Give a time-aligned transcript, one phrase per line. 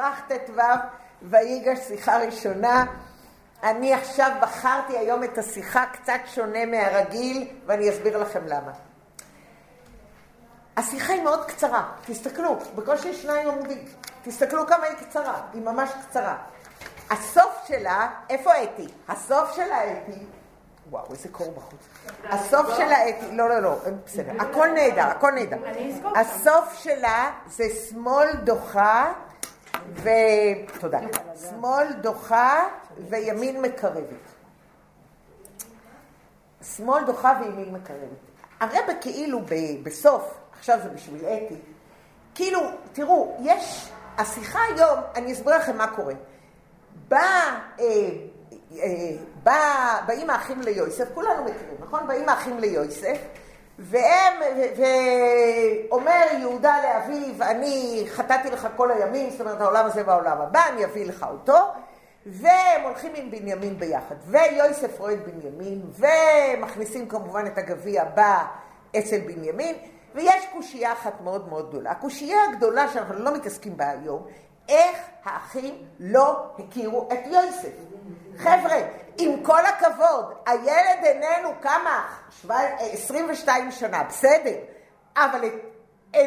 [0.00, 0.62] כרך ט"ו,
[1.22, 2.84] ויגש שיחה ראשונה.
[3.62, 8.72] אני עכשיו בחרתי היום את השיחה קצת שונה מהרגיל, ואני אסביר לכם למה.
[10.76, 13.84] השיחה היא מאוד קצרה, תסתכלו, בקושי שניים עמודים.
[14.22, 16.36] תסתכלו כמה היא קצרה, היא ממש קצרה.
[17.10, 18.88] הסוף שלה, איפה אתי?
[19.08, 20.18] הסוף של האתי,
[20.90, 21.80] וואו, איזה קור בחוץ.
[22.24, 23.76] הסוף של האתי, לא, לא, לא,
[24.06, 25.56] בסדר, הכל נהדר, הכל נהדר.
[26.16, 29.12] הסוף שלה זה שמאל דוחה
[29.94, 30.08] ו...
[30.80, 31.00] תודה.
[31.50, 32.62] שמאל דוחה
[33.08, 34.04] וימין מקרבת.
[36.62, 38.30] שמאל דוחה וימין מקרבת.
[38.60, 39.40] הרבה כאילו
[39.82, 41.54] בסוף, עכשיו זה בשביל אתי,
[42.34, 42.60] כאילו,
[42.92, 46.14] תראו, יש, השיחה היום, אני אסביר לכם מה קורה.
[47.08, 47.18] בא,
[47.80, 47.84] אה,
[48.76, 52.06] אה, בא, באים האחים ליוסף, כולנו מכירים, נכון?
[52.06, 53.18] באים האחים ליוסף,
[53.82, 54.34] והם,
[54.76, 60.84] ואומר יהודה לאביו, אני חטאתי לך כל הימים, זאת אומרת העולם הזה והעולם הבא, אני
[60.84, 61.58] אביא לך אותו,
[62.26, 68.44] והם הולכים עם בנימין ביחד, ויוסף רואה את בנימין, ומכניסים כמובן את הגביע הבא
[68.98, 69.74] אצל בנימין,
[70.14, 71.90] ויש קושייה אחת מאוד מאוד גדולה.
[71.90, 74.26] הקושייה הגדולה שאנחנו לא מתעסקים בה היום,
[74.68, 77.72] איך האחים לא הכירו את יוסף.
[78.36, 78.76] חבר'ה,
[79.20, 82.08] עם כל הכבוד, הילד איננו כמה?
[82.80, 84.56] 22 שנה, בסדר,
[85.16, 85.44] אבל
[86.14, 86.20] אה,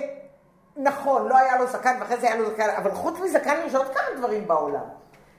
[0.77, 3.93] נכון, לא היה לו זקן ואחרי זה היה לו זקן, אבל חוץ מזקן יש עוד
[3.93, 4.85] כמה דברים בעולם.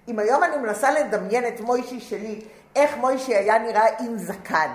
[0.09, 4.71] אם היום אני מנסה לדמיין את מוישי שלי, איך מוישי היה נראה עם זקן.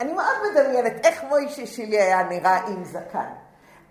[0.00, 3.32] אני מאוד מדמיינת איך מוישי שלי היה נראה עם זקן.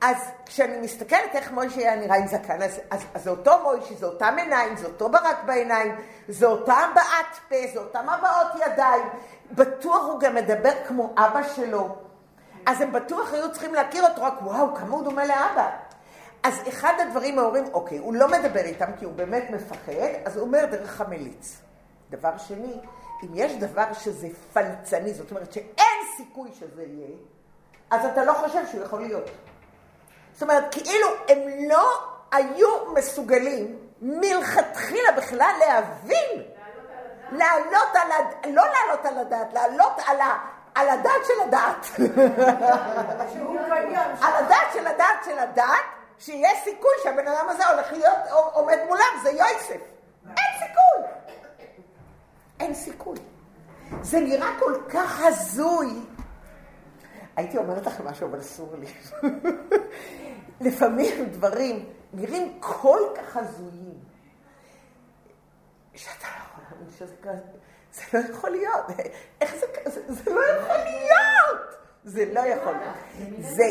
[0.01, 3.95] אז כשאני מסתכלת איך מוישי היה נראה עם זקן, אז, אז, אז זה אותו מוישי,
[3.95, 5.95] זה אותם עיניים, זה אותו ברק בעיניים,
[6.27, 9.03] זה אותה הבעת פה, זה אותם הבעות ידיים.
[9.51, 11.95] בטוח הוא גם מדבר כמו אבא שלו.
[12.65, 15.69] אז הם בטוח היו צריכים להכיר אותו, רק וואו, כמה הוא דומה לאבא.
[16.43, 19.91] אז אחד הדברים ההורים, אוקיי, הוא לא מדבר איתם כי הוא באמת מפחד,
[20.25, 21.57] אז הוא אומר דרך המליץ.
[22.09, 22.79] דבר שני,
[23.23, 27.15] אם יש דבר שזה פלצני, זאת אומרת שאין סיכוי שזה יהיה,
[27.91, 29.29] אז אתה לא חושב שהוא יכול להיות.
[30.35, 31.99] זאת אומרת, כאילו הם לא
[32.31, 36.43] היו מסוגלים מלכתחילה בכלל להבין,
[37.31, 40.37] לעלות על הדעת, לא לעלות על הדעת, לעלות על, ה,
[40.75, 41.87] על הדעת של הדעת.
[44.21, 45.85] על הדעת של הדעת של הדעת,
[46.19, 48.17] שיש סיכוי שהבן אדם הזה הולך להיות
[48.53, 49.81] עומד מולם, זה יויסף.
[50.27, 51.09] אין סיכוי.
[52.59, 53.17] אין סיכוי.
[54.01, 55.99] זה נראה כל כך הזוי.
[57.35, 58.87] הייתי אומרת לכם משהו, אבל אסור לי.
[60.61, 63.99] לפעמים דברים נראים כל כך הזויים,
[65.95, 67.41] שאתה לא יכול להאמין שזה כזה,
[67.91, 68.85] זה לא יכול להיות.
[69.41, 70.01] איך זה כזה?
[70.13, 71.75] זה לא יכול להיות!
[72.03, 72.95] זה לא יכול להיות.
[73.39, 73.63] זה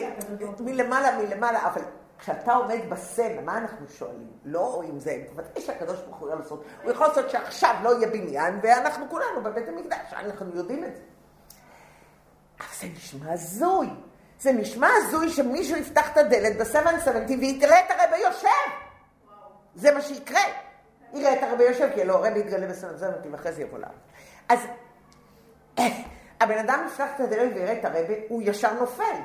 [0.60, 1.82] מלמעלה, מלמעלה, אבל
[2.18, 4.30] כשאתה עומד בסצנה, מה אנחנו שואלים?
[4.44, 8.08] לא אם זה, בוודאי שהקדוש ברוך הוא יכול לעשות, הוא יכול לעשות שעכשיו לא יהיה
[8.08, 11.02] בניין, ואנחנו כולנו בבית המקדש, אנחנו יודעים את זה.
[12.60, 13.88] אבל זה נשמע הזוי.
[14.44, 18.48] זה נשמע הזוי שמישהו יפתח את הדלת ב-770 ויתראה את הרבי יושב.
[19.74, 20.40] זה מה שיקרה.
[21.14, 23.92] יראה את הרבי יושב, כי לא, הרבי יתגלה ב-770 ואחרי זה יבוא לארץ.
[24.48, 24.58] אז
[26.40, 29.16] הבן אדם יפתח את הדלת ויראה את הרבי, הוא ישר נופל.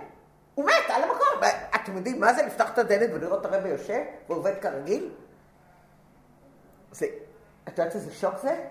[0.55, 1.49] הוא מת על המקום.
[1.75, 5.09] אתם יודעים מה זה לפתח את הדלת ולראות את הרבי יושב ועובד כרגיל?
[6.91, 7.05] זה,
[7.67, 8.65] את יודעת איזה שוק זה?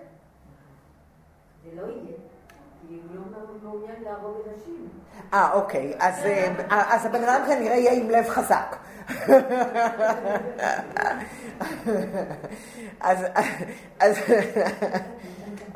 [1.63, 2.17] זה לא יהיה.
[5.33, 5.93] אה, אוקיי.
[5.99, 6.15] אז,
[6.69, 8.75] אז הבן אדם כנראה יהיה עם לב חזק.
[12.99, 13.25] אז,
[13.99, 14.17] אז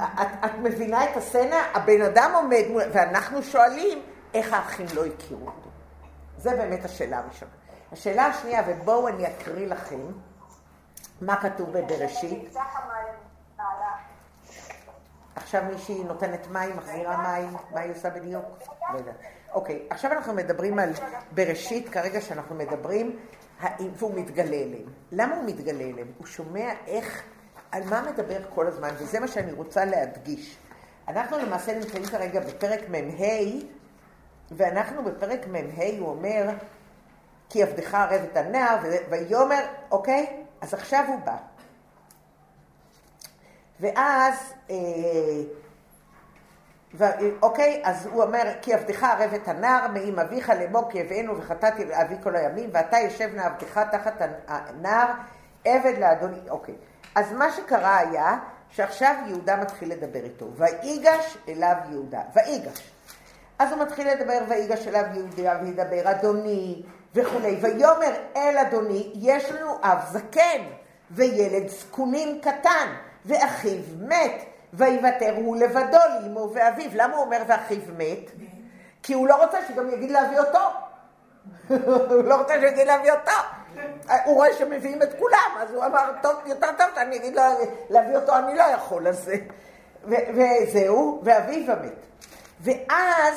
[0.01, 1.61] את, את מבינה את הסצנה?
[1.73, 2.63] הבן אדם עומד,
[2.93, 4.01] ואנחנו שואלים
[4.33, 5.69] איך האחים לא הכירו אותו.
[6.37, 7.51] זה באמת השאלה הראשונה.
[7.91, 9.99] השאלה השנייה, ובואו אני אקריא לכם
[11.21, 12.53] מה כתוב בבראשית.
[15.35, 18.45] עכשיו מישהי נותנת מים, מחזירה מים, מה היא עושה בדיוק?
[18.93, 19.15] לא יודעת.
[19.53, 20.89] אוקיי, עכשיו אנחנו מדברים על
[21.31, 23.19] בראשית, כרגע שאנחנו מדברים,
[23.79, 24.85] והוא מתגלה אליהם.
[25.11, 26.07] למה הוא מתגלה אליהם?
[26.17, 27.23] הוא שומע איך,
[27.71, 30.57] על מה מדבר כל הזמן, וזה מה שאני רוצה להדגיש.
[31.07, 33.25] אנחנו למעשה נמצאים כרגע בפרק מ"ה,
[34.51, 36.49] ואנחנו בפרק מ"ה, הוא אומר,
[37.49, 38.77] כי עבדך ערב את הנער,
[39.09, 40.43] ויאמר, אוקיי?
[40.61, 41.37] אז עכשיו הוא בא.
[43.83, 44.75] ואז, אה,
[47.41, 51.85] אוקיי, אז הוא אומר, כי עבדך ערב את הנער, מאם אביך לאמור כי הבאנו וחטאתי
[51.85, 54.13] לאבי כל הימים, ואתה יושב נא עבדך תחת
[54.47, 55.07] הנער,
[55.65, 56.75] עבד לאדוני, אוקיי.
[57.15, 58.37] אז מה שקרה היה,
[58.69, 62.91] שעכשיו יהודה מתחיל לדבר איתו, ויגש אליו יהודה, ויגש.
[63.59, 66.83] אז הוא מתחיל לדבר, ויגש אליו יהודה, וידבר אדוני
[67.15, 70.63] וכולי, ויאמר אל אדוני, יש לנו אב זקן.
[71.15, 72.87] וילד זקונים קטן,
[73.25, 76.89] ואחיו מת, ויוותר הוא לבדו לאמו ואביו.
[76.93, 78.31] למה הוא אומר ואחיו מת?
[79.03, 80.59] כי הוא לא רוצה שגם יגיד להביא אותו.
[82.13, 83.31] הוא לא רוצה שיגיד להביא אותו.
[84.25, 87.41] הוא רואה שמביאים את כולם, אז הוא אמר, טוב, יותר טוב שאני אגיד לו,
[87.89, 89.31] להביא אותו אני לא יכול, אז...
[90.05, 91.93] וזהו, ואביו המת.
[92.61, 93.35] ואז,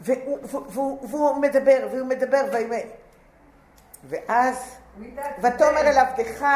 [0.00, 2.44] והוא, והוא, והוא מדבר, והוא מדבר,
[4.04, 4.76] ואז,
[5.42, 6.46] ותאמר אל עבדך,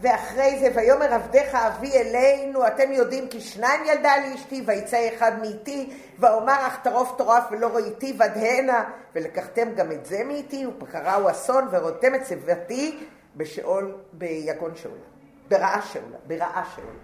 [0.00, 5.32] ואחרי זה, ויאמר עבדך אבי אלינו, אתם יודעים כי שניים ילדה לי אשתי, ויצא אחד
[5.40, 8.84] מאיתי, ואומר אך טרוף טורף ולא ראיתי ודהנה,
[9.14, 12.98] ולקחתם גם את זה מאיתי, ופקראו אסון, ורותם את צבתי
[13.36, 15.04] בשאול, ביגון שאולה,
[15.48, 16.98] ברעה שאולה, ברעה שאולה.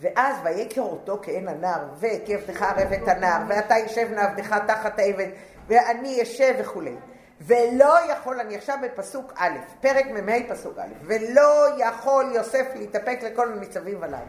[0.00, 4.98] ואז ויקר אותו כעין הנער, וכי עבדך ערב את הנער, ואתה ישב נא עבדך תחת
[4.98, 5.28] העבד,
[5.68, 6.94] ואני אשב וכולי.
[7.40, 13.52] ולא יכול, אני עכשיו בפסוק א', פרק מ"ה פסוק א', ולא יכול יוסף להתאפק לכל
[13.52, 14.24] המצבים עליי.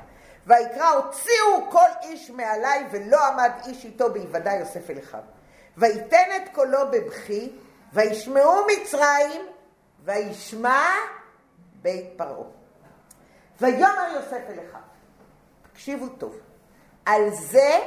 [0.47, 5.21] ויקרא הוציאו כל איש מעליי ולא עמד איש איתו בהיוודע יוסף אל אחיו.
[5.77, 7.51] ויתן את קולו בבכי,
[7.93, 9.41] וישמעו מצרים,
[10.05, 10.85] וישמע
[11.81, 12.47] בית פרעה.
[13.61, 14.81] ויאמר יוסף אל אחיו.
[15.71, 16.39] תקשיבו טוב,
[17.05, 17.79] על זה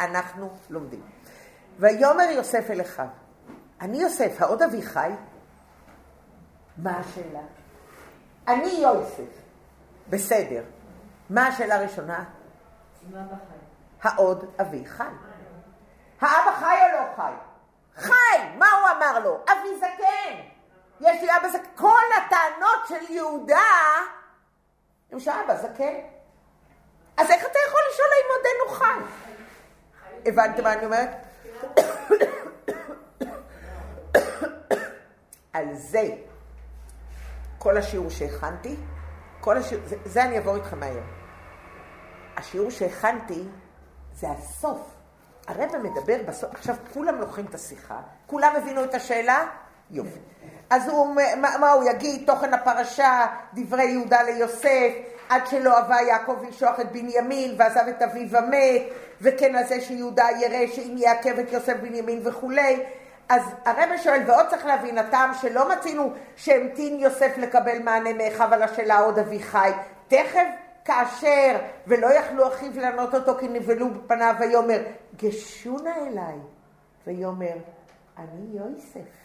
[0.00, 1.02] אנחנו לומדים.
[1.78, 3.06] ויאמר יוסף אל אחיו,
[3.82, 5.10] אני יוסף, העוד אבי חי?
[6.76, 7.40] מה השאלה?
[8.48, 9.42] אני יוסף.
[10.08, 10.62] בסדר.
[11.30, 12.24] מה השאלה הראשונה?
[14.02, 15.04] העוד אבי חי.
[16.20, 17.32] האבא חי או לא חי?
[17.96, 18.56] חי!
[18.58, 19.38] מה הוא אמר לו?
[19.44, 20.40] אבי זקן!
[21.00, 21.68] יש לי אבא זקן.
[21.74, 23.70] כל הטענות של יהודה
[25.12, 25.94] הם שאבא זקן.
[27.16, 29.00] אז איך אתה יכול לשאול האם עודנו חי?
[30.26, 31.10] הבנתם מה אני אומרת?
[35.52, 36.08] על זה
[37.58, 38.76] כל השיעור שהכנתי,
[39.40, 41.00] כל השיעור, זה, זה אני אעבור איתך מהר.
[42.36, 43.42] השיעור שהכנתי
[44.14, 44.80] זה הסוף.
[45.46, 49.46] הרב מדבר בסוף, עכשיו כולם לוקחים את השיחה, כולם הבינו את השאלה?
[49.90, 50.18] יופי.
[50.70, 52.26] אז הוא, מה, מה הוא יגיד?
[52.26, 54.92] תוכן הפרשה, דברי יהודה ליוסף,
[55.28, 58.82] עד שלא אהבה יעקב לשלוח את בנימין ועזב את אביו המת,
[59.20, 62.82] וכן על זה שיהודה ירא שאם יעכב את יוסף בנימין וכולי.
[63.28, 68.62] אז הרב שואל, ועוד צריך להבין, הטעם שלא מצינו שהמתין יוסף לקבל מענה מאחיו על
[68.62, 69.70] השאלה עוד אבי חי.
[70.08, 70.46] תכף
[70.84, 74.82] כאשר, ולא יכלו אחיו לענות אותו כי נבהלו בפניו, ויאמר,
[75.16, 76.38] גשו נא אליי.
[77.06, 77.56] ויאמר,
[78.18, 79.22] אני יוסף.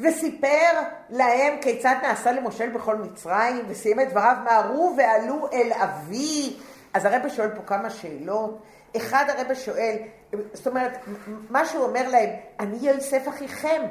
[0.00, 0.80] וסיפר
[1.10, 6.56] להם כיצד נעשה למושל בכל מצרים, וסיים את דבריו, מהרו ועלו אל אבי.
[6.94, 8.62] אז הרב שואל פה כמה שאלות.
[8.96, 9.96] אחד הרבה שואל,
[10.52, 10.98] זאת אומרת,
[11.50, 13.82] מה שהוא אומר להם, אני יוסף אחיכם,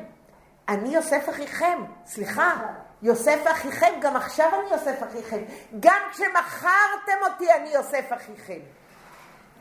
[0.69, 2.55] אני יוסף אחיכם, סליחה,
[3.01, 5.43] יוסף אחיכם, גם עכשיו אני יוסף אחיכם,
[5.79, 8.59] גם כשמכרתם אותי אני יוסף אחיכם.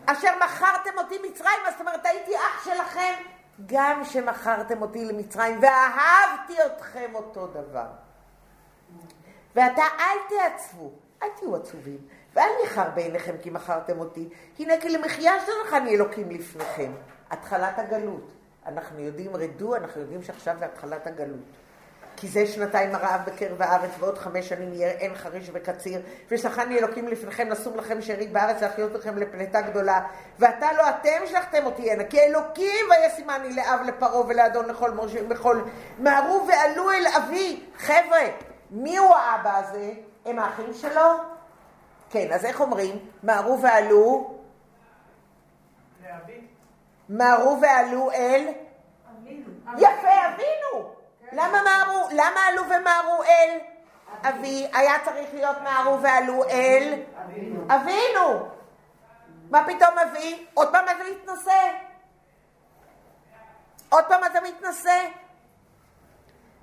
[0.06, 3.14] אשר מכרתם אותי מצרים, זאת אומרת, הייתי אח שלכם,
[3.66, 7.86] גם כשמכרתם אותי למצרים, ואהבתי אתכם אותו דבר.
[9.54, 10.90] ועתה אל תעצבו,
[11.22, 11.98] אל תהיו עצובים.
[12.38, 16.92] ואל נכר בעיניכם כי מכרתם אותי, הנה כי למחיה שלך אני אלוקים לפניכם.
[17.30, 18.32] התחלת הגלות.
[18.66, 21.40] אנחנו יודעים, רדו, אנחנו יודעים שעכשיו זה התחלת הגלות.
[22.16, 26.00] כי זה שנתיים הרעב בקרב הארץ, ועוד חמש שנים יהיה עין חריש וקציר,
[26.30, 30.00] ושלחני אלוקים לפניכם, לשום לכם שארית בארץ, להחיות אתכם לפלטה גדולה.
[30.38, 35.60] ועתה לא אתם שלחתם אותי הנה, כי אלוקים וישימני לאב לפרעה ולאדון לכל משה, בכל...
[35.98, 37.62] מהרו ועלו אל אבי.
[37.78, 38.24] חבר'ה,
[38.70, 39.90] מי הוא האבא הזה?
[40.26, 41.37] הם האחים שלו?
[42.10, 42.98] כן, אז איך אומרים?
[43.22, 44.34] מהרו ועלו?
[47.08, 48.48] מהרו ועלו אל?
[49.76, 50.92] יפה, אבינו.
[51.32, 52.08] למה מהרו?
[52.10, 53.58] למה עלו ומהרו אל?
[54.22, 54.70] אבי.
[54.74, 57.02] היה צריך להיות מהרו ועלו אל?
[57.68, 58.48] אבינו.
[59.50, 60.46] מה פתאום אבי?
[60.54, 61.72] עוד פעם אתה מתנשא?
[63.88, 65.08] עוד פעם אתה מתנשא?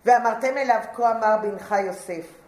[0.06, 2.45] ואמרתם אליו כה אמר בנך יוסף.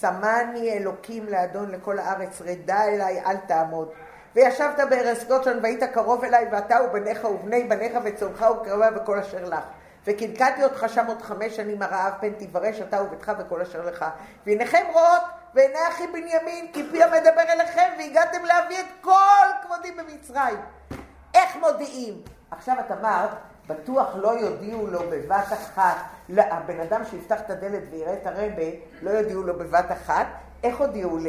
[0.00, 3.88] שמני אלוקים לאדון לכל הארץ, רדה אליי, אל תעמוד.
[4.34, 9.64] וישבת בארץ גושן והיית קרוב אליי, ואתה ובניך ובני בניך וצאנך וקרבה וכל אשר לך.
[10.06, 14.04] וקלקלתי אותך שם עוד חמש שנים הרעב פן תברש אתה וביתך וכל אשר לך.
[14.46, 15.22] ועיניכם רואות
[15.54, 20.58] ועיני אחי בנימין, כי פי המדבר אליכם, והגעתם להביא את כל כבודי במצרים.
[21.34, 22.22] איך מודיעים?
[22.50, 23.30] עכשיו את אמרת,
[23.68, 25.96] בטוח לא יודיעו לו בבת אחת,
[26.28, 28.62] לא, הבן אדם שיפתח את הדלת ויראה את הרבה,
[29.02, 30.26] לא יודיעו לו בבת אחת.
[30.62, 31.26] איך הודיעו, ל,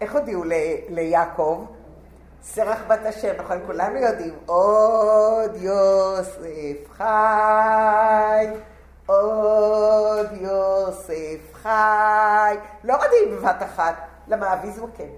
[0.00, 0.52] איך הודיעו ל,
[0.88, 1.66] ליעקב?
[2.42, 3.58] סרח בת השם, נכון?
[3.66, 4.34] כולנו יודעים.
[4.46, 8.46] עוד יוסף חי,
[9.06, 12.56] עוד יוסף חי.
[12.84, 13.94] לא מדהים בבת אחת,
[14.28, 15.08] למה אבי זקן.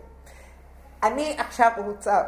[1.02, 2.22] אני עכשיו רוצה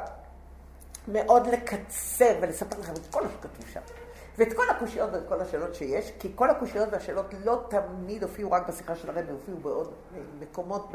[1.08, 4.01] מאוד לקצר ולספר לכם את כל מה שכתוב שם.
[4.38, 8.68] ואת כל הקושיות ואת כל השאלות שיש, כי כל הקושיות והשאלות לא תמיד הופיעו רק
[8.68, 9.94] בשיחה של הרב, הופיעו בעוד
[10.40, 10.88] מקומות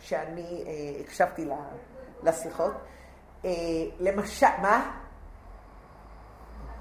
[0.00, 1.48] שאני אה, הקשבתי
[2.22, 2.72] לשיחות.
[3.44, 3.50] אה,
[4.00, 4.96] למשל, מה?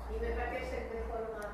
[0.10, 1.52] היא מבקשת בכל רם.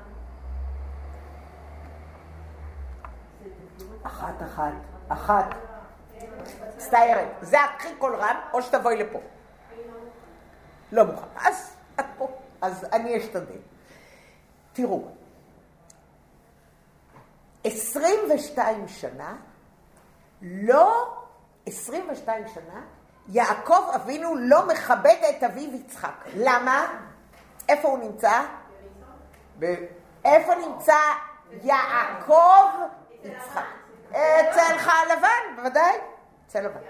[4.02, 4.72] אחת, אחת,
[5.08, 5.54] אחת.
[6.76, 7.28] מצטערת.
[7.40, 9.20] זה הכי קול רם, או שתבואי לפה.
[10.92, 11.26] לא מוכן.
[11.36, 12.28] אז את פה.
[12.60, 13.58] אז אני אשתדל.
[14.76, 15.02] תראו,
[17.64, 19.36] 22 שנה,
[20.42, 21.14] לא
[21.66, 22.80] 22 שנה,
[23.28, 26.24] יעקב אבינו לא מכבד את אביו יצחק.
[26.34, 26.86] למה?
[27.68, 28.42] איפה הוא נמצא?
[30.24, 30.96] איפה נמצא
[31.62, 32.68] יעקב
[33.24, 33.62] יצחק?
[34.10, 34.76] אצל
[35.12, 35.96] לבן, בוודאי.
[36.46, 36.80] אצל לבן.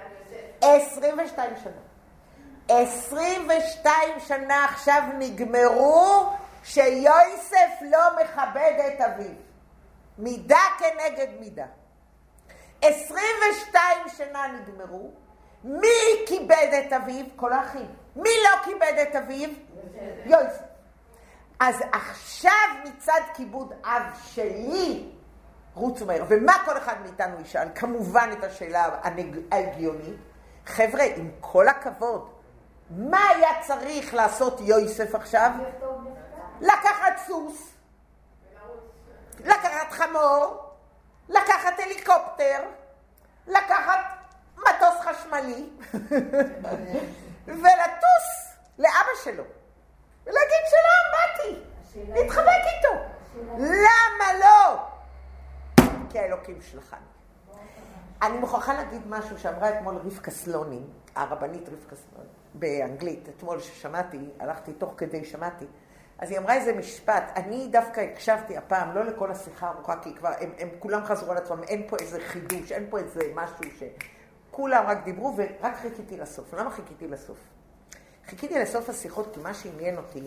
[0.61, 1.73] 22 שנה.
[2.69, 6.33] 22 שנה עכשיו נגמרו
[6.67, 9.35] שיוסף לא מכבד את אביו.
[10.19, 11.67] מידה כנגד מידה.
[12.83, 15.11] 22 שנה נגמרו,
[15.65, 17.25] מי כיבד את אביו?
[17.37, 17.87] כל האחים.
[18.17, 19.49] מי לא כיבד את אביו?
[20.25, 20.63] יוסף.
[21.61, 25.09] אז עכשיו מצד כיבוד אב שלי,
[25.75, 27.69] רוצו מהר, ומה כל אחד מאיתנו ישאל?
[27.75, 28.89] כמובן את השאלה
[29.53, 30.17] ההגיונית.
[30.67, 32.31] חבר'ה, עם כל הכבוד,
[32.91, 35.51] מה היה צריך לעשות יוסף עכשיו?
[36.61, 37.73] לקחת סוס,
[39.41, 40.71] לקחת חמור,
[41.29, 42.63] לקחת הליקופטר,
[43.47, 44.01] לקחת
[44.57, 45.71] מטוס חשמלי
[47.47, 48.27] ולטוס
[48.79, 49.45] לאבא שלו
[50.25, 51.61] ולהגיד שלום, באתי,
[52.13, 52.95] להתחבק איתו.
[53.59, 54.87] למה לא?
[56.11, 56.97] כי האלוקים שלך.
[58.23, 60.83] אני מוכרחה להגיד משהו שאמרה אתמול רבקה סלוני,
[61.15, 65.67] הרבנית רבקה סלוני, באנגלית, אתמול ששמעתי, הלכתי תוך כדי, שמעתי.
[66.19, 70.33] אז היא אמרה איזה משפט, אני דווקא הקשבתי הפעם, לא לכל השיחה הארוכה, כי כבר,
[70.41, 73.83] הם, הם כולם חזרו על עצמם, אין פה איזה חידוש, אין פה איזה משהו ש...
[74.51, 76.55] כולם רק דיברו ורק חיכיתי לסוף.
[76.55, 77.39] למה חיכיתי לסוף?
[78.27, 80.23] חיכיתי לסוף השיחות כי מה שעניין אותי,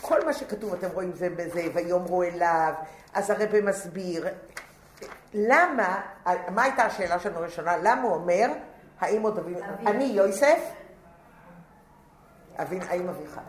[0.00, 2.74] כל מה שכתוב, אתם רואים זה בזה, ויאמרו אליו,
[3.14, 4.26] אז הרב מסביר.
[5.34, 6.00] למה,
[6.48, 7.76] מה הייתה השאלה שלנו הראשונה?
[7.76, 8.46] למה הוא אומר,
[9.00, 10.58] האם עוד אבינו, אני יוסף?
[12.56, 13.40] אבין, האם אביך?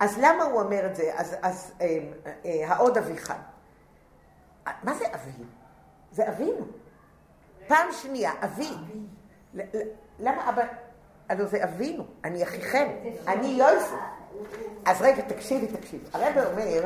[0.00, 1.10] אז למה הוא אומר את זה?
[1.16, 1.98] אז, אז אה,
[2.44, 3.32] אה, העוד אביך.
[4.82, 5.44] מה זה אבי?
[6.12, 6.66] זה אבינו.
[7.66, 8.70] פעם שנייה, אבי.
[10.18, 10.62] למה אבא...
[11.28, 12.88] הלוא זה אבינו, אני אחיכם,
[13.26, 13.94] אני יוסף.
[14.84, 16.04] אז רגע, תקשיבי, תקשיבי.
[16.12, 16.84] הרב אומר,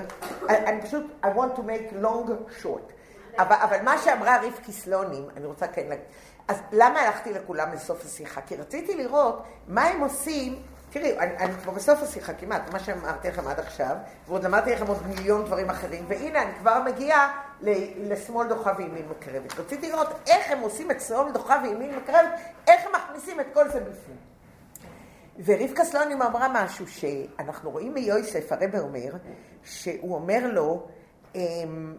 [0.48, 2.92] אני פשוט, I want to make long short.
[3.38, 6.04] אבל, אבל מה שאמרה רבקי סלונים, אני רוצה כן להגיד,
[6.48, 8.40] אז למה הלכתי לכולם לסוף השיחה?
[8.40, 13.28] כי רציתי לראות מה הם עושים תראי, אני, אני כבר בסוף השיחה כמעט, מה שאמרתי
[13.28, 13.96] לכם עד עכשיו,
[14.26, 17.42] ועוד אמרתי לכם עוד מיליון דברים אחרים, והנה אני כבר מגיעה
[17.96, 19.58] לשמאל דוחה וימין מקרבת.
[19.58, 22.30] רציתי לראות איך הם עושים את שמאל דוחה וימין מקרבת,
[22.68, 24.16] איך הם מכניסים את כל זה בפנים.
[25.44, 29.12] ורבקה סלונים אמרה משהו שאנחנו רואים מיוסף, הרב אומר,
[29.64, 30.86] שהוא אומר לו,
[31.34, 31.94] אמ,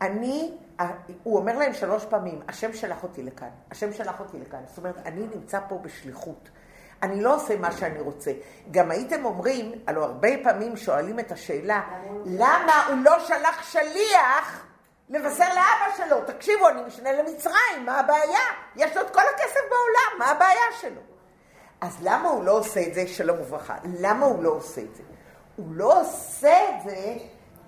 [0.00, 0.50] אני,
[1.22, 4.60] הוא אומר להם שלוש פעמים, השם שלח אותי לכאן, השם שלח אותי לכאן.
[4.66, 6.50] זאת אומרת, אני נמצא פה בשליחות.
[7.04, 8.30] אני לא עושה מה שאני רוצה.
[8.70, 11.82] גם הייתם אומרים, הלוא הרבה פעמים שואלים את השאלה,
[12.24, 14.64] למה הוא לא שלח שליח
[15.10, 16.16] לבשר לאבא שלו?
[16.26, 18.40] תקשיבו, אני משנה למצרים, מה הבעיה?
[18.76, 21.00] יש לו את כל הכסף בעולם, מה הבעיה שלו?
[21.80, 23.76] אז למה הוא לא עושה את זה, שלום וברכה?
[24.00, 25.02] למה הוא לא עושה את זה?
[25.56, 27.14] הוא לא עושה את זה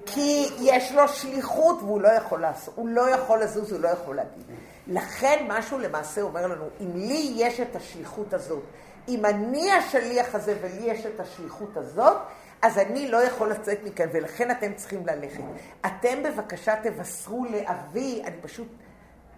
[0.06, 4.16] כי יש לו שליחות והוא לא יכול לעשות, הוא לא יכול לזוז, הוא לא יכול
[4.16, 4.44] להגיד.
[4.86, 8.62] לכן משהו למעשה אומר לנו, אם לי יש את השליחות הזאת,
[9.08, 12.16] אם אני השליח הזה ולי יש את השליחות הזאת,
[12.62, 15.42] אז אני לא יכול לצאת מכאן, ולכן אתם צריכים ללכת.
[15.86, 18.68] אתם בבקשה תבשרו לאבי, אני פשוט,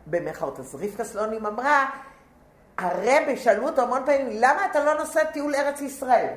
[0.07, 1.91] במחאות, אז רבקה סלונים אמרה,
[2.79, 6.35] הרבה שאלו אותו המון פעמים, למה אתה לא נוסע טיול ארץ ישראל?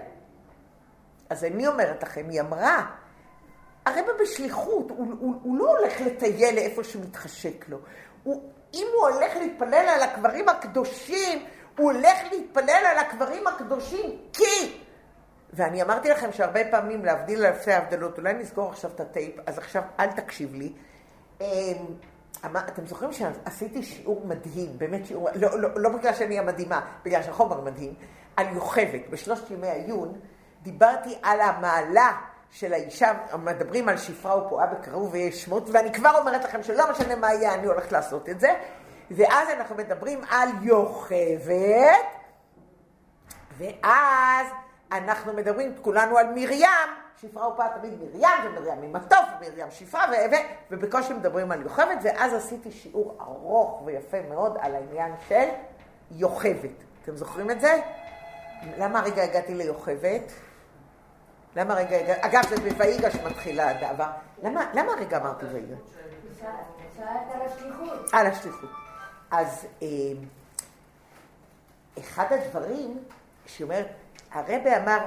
[1.29, 2.85] אז אני אומרת לכם, היא אמרה,
[3.85, 7.77] הרבה בשליחות, הוא, הוא, הוא לא הולך לטייל לאיפה שמתחשק לו.
[8.23, 11.45] הוא, אם הוא הולך להתפלל על הקברים הקדושים,
[11.77, 14.81] הוא הולך להתפלל על הקברים הקדושים, כי...
[15.53, 19.83] ואני אמרתי לכם שהרבה פעמים, להבדיל אלפי הבדלות, אולי נסגור עכשיו את הטייפ, אז עכשיו
[19.99, 20.73] אל תקשיב לי.
[21.41, 21.45] אמ,
[22.45, 27.61] אתם זוכרים שעשיתי שיעור מדהים, באמת שיעור, לא, לא, לא בגלל שאני המדהימה, בגלל שהחומר
[27.61, 27.93] מדהים,
[28.35, 30.19] על יוכבת, בשלושת ימי העיון,
[30.63, 32.11] דיברתי על המעלה
[32.51, 33.11] של האישה,
[33.43, 37.67] מדברים על שפרה ופועה בקרוב שמות, ואני כבר אומרת לכם שלא משנה מה יהיה, אני
[37.67, 38.49] הולכת לעשות את זה.
[39.15, 42.05] ואז אנחנו מדברים על יוכבת,
[43.57, 44.47] ואז
[44.91, 46.67] אנחנו מדברים כולנו על מרים,
[47.21, 52.33] שפרה ופעה תמיד מרים, ומרים הטוב, ומרים שפרה, ו- ו- ובקושי מדברים על יוכבת, ואז
[52.33, 55.47] עשיתי שיעור ארוך ויפה מאוד על העניין של
[56.11, 56.83] יוכבת.
[57.03, 57.81] אתם זוכרים את זה?
[58.77, 60.31] למה הרגע הגעתי ליוכבת?
[61.55, 62.21] למה רגע הגעתי?
[62.27, 64.07] אגב, זה בויגש מתחילה הדבר.
[64.43, 65.79] למה, למה הרגע אמרתי ויגש?
[66.97, 68.13] שאלת על השליחות.
[68.13, 68.90] על השליחות.
[69.31, 69.87] אז אה,
[71.99, 73.03] אחד הדברים
[73.45, 73.87] שאומרת,
[74.31, 75.05] הרבה אמר,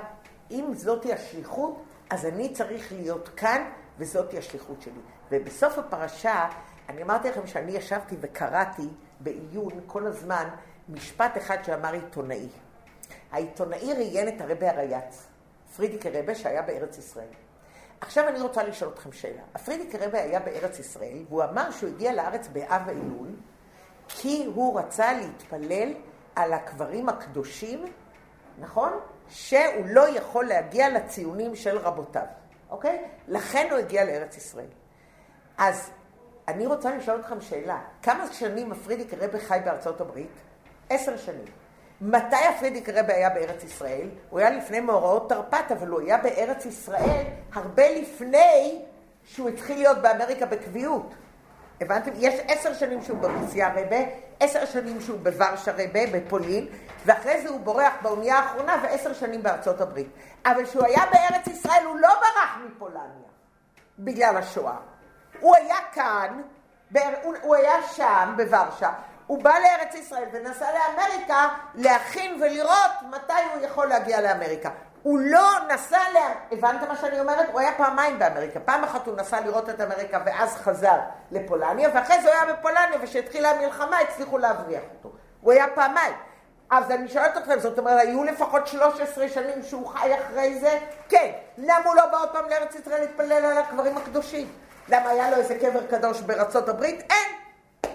[0.51, 5.01] אם זאתי השליחות, אז אני צריך להיות כאן, וזאתי השליחות שלי.
[5.31, 6.49] ובסוף הפרשה,
[6.89, 8.89] אני אמרתי לכם שאני ישבתי וקראתי
[9.21, 10.49] בעיון כל הזמן
[10.89, 12.49] משפט אחד שאמר עיתונאי.
[13.33, 15.27] העיתונאי ראיין את הרבה הרייץ,
[15.77, 17.29] פרידיקי רבה שהיה בארץ ישראל.
[18.01, 19.43] עכשיו אני רוצה לשאול אתכם שאלה.
[19.55, 23.29] הפרידיקי רבה היה בארץ ישראל, והוא אמר שהוא הגיע לארץ באב אלול,
[24.09, 25.93] כי הוא רצה להתפלל
[26.37, 27.85] על הקברים הקדושים,
[28.59, 28.93] נכון?
[29.29, 32.27] שהוא לא יכול להגיע לציונים של רבותיו,
[32.71, 33.05] אוקיי?
[33.29, 34.67] לכן הוא הגיע לארץ ישראל.
[35.59, 35.91] אז
[36.49, 40.31] אני רוצה לשאול אתכם שאלה, כמה שנים הפרידיק רבה חי בארצות הברית?
[40.91, 41.45] עשר שנים.
[42.01, 44.09] מתי הפרידיק רבה היה בארץ ישראל?
[44.31, 48.83] הוא היה לפני מאורעות תרפ"ט, אבל הוא היה בארץ ישראל הרבה לפני
[49.25, 51.15] שהוא התחיל להיות באמריקה בקביעות.
[51.81, 52.11] הבנתם?
[52.15, 53.97] יש עשר שנים שהוא ברוסיה רבה,
[54.41, 56.67] עשר שנים שהוא בוורשה רבה, בפולין,
[57.07, 60.09] ואחרי זה הוא בורח באונייה האחרונה ועשר שנים בארצות הברית.
[60.47, 63.29] אבל כשהוא היה בארץ ישראל הוא לא ברח מפולניה
[63.99, 64.77] בגלל השואה.
[65.41, 66.43] הוא היה כאן,
[67.43, 68.91] הוא היה שם בוורשה,
[69.27, 74.71] הוא בא לארץ ישראל ונסע לאמריקה להכין ולראות מתי הוא יכול להגיע לאמריקה.
[75.05, 76.17] הוא לא נסע ל...
[76.53, 77.49] הבנת מה שאני אומרת?
[77.53, 78.61] הוא היה פעמיים באמריקה.
[78.61, 80.99] פעם אחת הוא נסע לראות את אמריקה ואז חזר
[81.31, 85.17] לפולניה, ואחרי זה הוא היה בפולניה, וכשהתחילה המלחמה הצליחו להבריח אותו.
[85.41, 86.15] הוא היה פעמיים.
[86.71, 90.79] אז אני שואלת אתכם, זאת אומרת, היו לפחות 13 שנים שהוא חי אחרי זה?
[91.09, 91.31] כן.
[91.59, 94.49] למה הוא לא בא עוד פעם לארץ ישראל להתפלל על הקברים הקדושים?
[94.89, 97.01] למה היה לו איזה קבר קדוש בארצות הברית?
[97.11, 97.37] אין.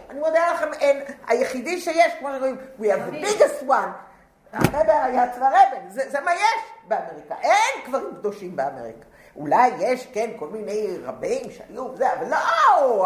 [0.09, 1.01] אני מודה לכם, אין.
[1.27, 4.08] היחידי שיש, כמו שאומרים, we have the biggest one,
[4.53, 7.35] הרבר היה צבא רבן, זה, זה מה יש באמריקה.
[7.41, 9.05] אין קברים קדושים באמריקה.
[9.35, 12.37] אולי יש, כן, כל מיני רבים שהיו, זה, אבל לא,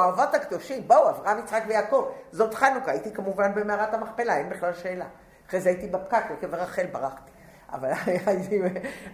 [0.02, 2.10] האבות הקדושים, בואו, אברהם, יצחק ויעקב.
[2.32, 5.06] זאת חנוכה, הייתי כמובן במערת המכפלה, אין בכלל שאלה.
[5.48, 7.32] אחרי זה הייתי בפקק, לקבר רחל ברחתי.
[7.74, 7.92] אבל
[8.28, 8.62] הייתי,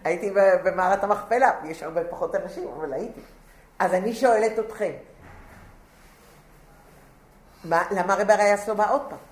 [0.03, 0.31] הייתי
[0.63, 3.21] במערת המכפלה, יש הרבה פחות אנשים, אבל הייתי.
[3.79, 4.91] אז אני שואלת אתכם,
[7.63, 9.28] מה, למה רבי היה סובה עוד פעם?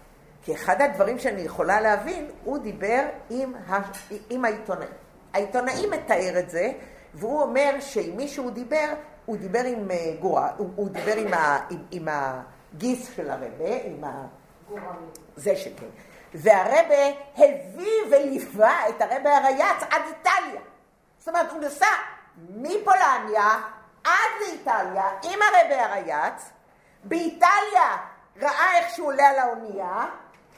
[0.48, 3.78] כי אחד הדברים שאני יכולה להבין, הוא דיבר עם, ה,
[4.30, 4.88] עם העיתונאי.
[5.34, 6.72] העיתונאי מתאר את זה,
[7.14, 8.88] והוא אומר שעם מי שהוא דיבר,
[9.26, 9.88] הוא דיבר עם
[10.20, 14.28] גורה, הוא, הוא דיבר עם, ה, עם, עם הגיס של הרבה, עם ה...
[15.36, 15.86] זה שכן.
[16.34, 17.06] והרבה
[17.36, 20.62] הביא וליווה את הרבה הרייץ עד איטליה.
[21.20, 21.86] זאת אומרת, הוא נסע
[22.50, 23.62] מפולניה
[24.04, 26.50] עד לאיטליה עם הרבה הרייץ,
[27.04, 27.98] באיטליה
[28.42, 30.06] ראה איך שהוא עולה על האונייה,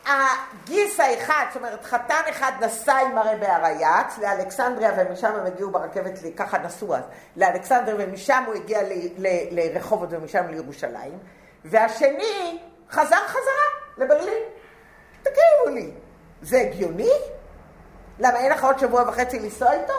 [0.05, 6.13] הגיס האחד, זאת אומרת חתן אחד נסע עם הרבי הרייץ לאלכסנדריה ומשם הם הגיעו ברכבת,
[6.35, 7.03] ככה נסעו אז,
[7.35, 8.79] לאלכסנדריה ומשם הוא הגיע
[9.51, 11.19] לרחובות ומשם לירושלים,
[11.65, 12.59] והשני
[12.91, 13.65] חזר חזרה
[13.97, 14.43] לברלין.
[15.21, 15.91] תגידו לי,
[16.41, 17.11] זה הגיוני?
[18.19, 19.93] למה אין לך עוד שבוע וחצי לנסוע איתו?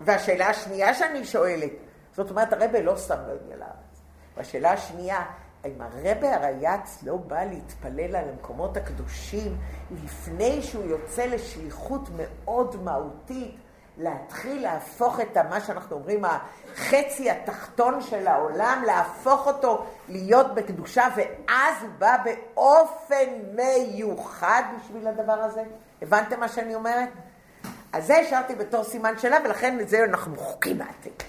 [0.00, 1.70] והשאלה השנייה שאני שואלת,
[2.12, 4.02] זאת אומרת הרבי לא לא הגיע לארץ.
[4.36, 5.22] והשאלה השנייה,
[5.66, 9.56] אם הרבה הרייץ לא בא להתפלל על המקומות הקדושים
[10.04, 13.56] לפני שהוא יוצא לשליחות מאוד מהותית,
[13.98, 21.74] להתחיל להפוך את מה שאנחנו אומרים החצי התחתון של העולם, להפוך אותו להיות בקדושה, ואז
[21.82, 25.62] הוא בא באופן מיוחד בשביל הדבר הזה.
[26.02, 27.08] הבנתם מה שאני אומרת?
[27.92, 31.22] אז זה השארתי בתור סימן שאלה, ולכן את זה אנחנו מוחקים מהעתיק.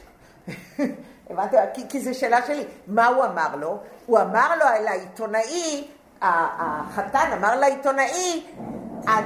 [1.29, 1.57] הבנתם?
[1.73, 2.65] כי, כי זו שאלה שלי.
[2.87, 3.77] מה הוא אמר לו?
[4.05, 5.87] הוא אמר לו על העיתונאי,
[6.21, 8.45] החתן אמר לעיתונאי,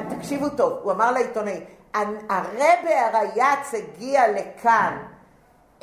[0.10, 1.64] תקשיבו טוב, הוא אמר לעיתונאי,
[2.30, 4.98] הרבה הרייץ הגיע לכאן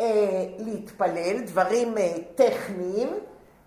[0.00, 0.04] אה,
[0.58, 3.08] להתפלל, דברים אה, טכניים,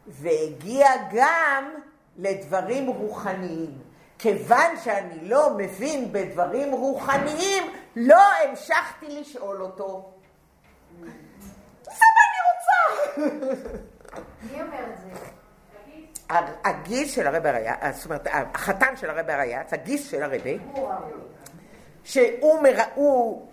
[0.07, 1.69] והגיע גם
[2.17, 3.77] לדברים רוחניים.
[4.19, 7.63] כיוון שאני לא מבין בדברים רוחניים,
[7.95, 10.11] לא המשכתי לשאול אותו.
[13.17, 15.09] מי אומר את זה?
[16.63, 21.13] הגיס של הרבי הרייץ, זאת אומרת, החתן של הרבי הרייץ, הגיס של הרבי, הוא הרבי.
[22.03, 22.77] שהוא מר...
[22.95, 23.47] הוא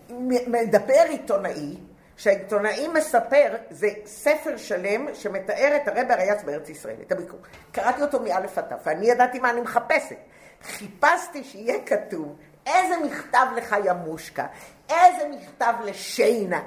[0.46, 1.76] מדבר עיתונאי,
[2.16, 7.40] שהעיתונאי מספר, זה ספר שלם שמתאר את הרבי הרייץ בארץ ישראל, את הביקור.
[7.72, 10.16] קראתי אותו מאלף עד תף, ואני ידעתי מה אני מחפשת.
[10.62, 14.46] חיפשתי שיהיה כתוב איזה מכתב לחיה מושקה,
[14.90, 16.60] איזה מכתב לשיינה,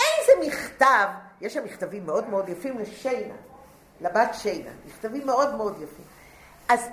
[0.00, 1.06] איזה מכתב,
[1.40, 3.34] יש שם מכתבים מאוד מאוד יפים לשיינה,
[4.00, 6.04] לבת שיינה, מכתבים מאוד מאוד יפים.
[6.68, 6.88] אז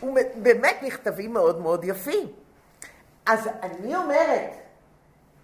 [0.00, 2.28] הוא באמת מכתבים מאוד מאוד יפים.
[3.26, 4.50] אז אני אומרת,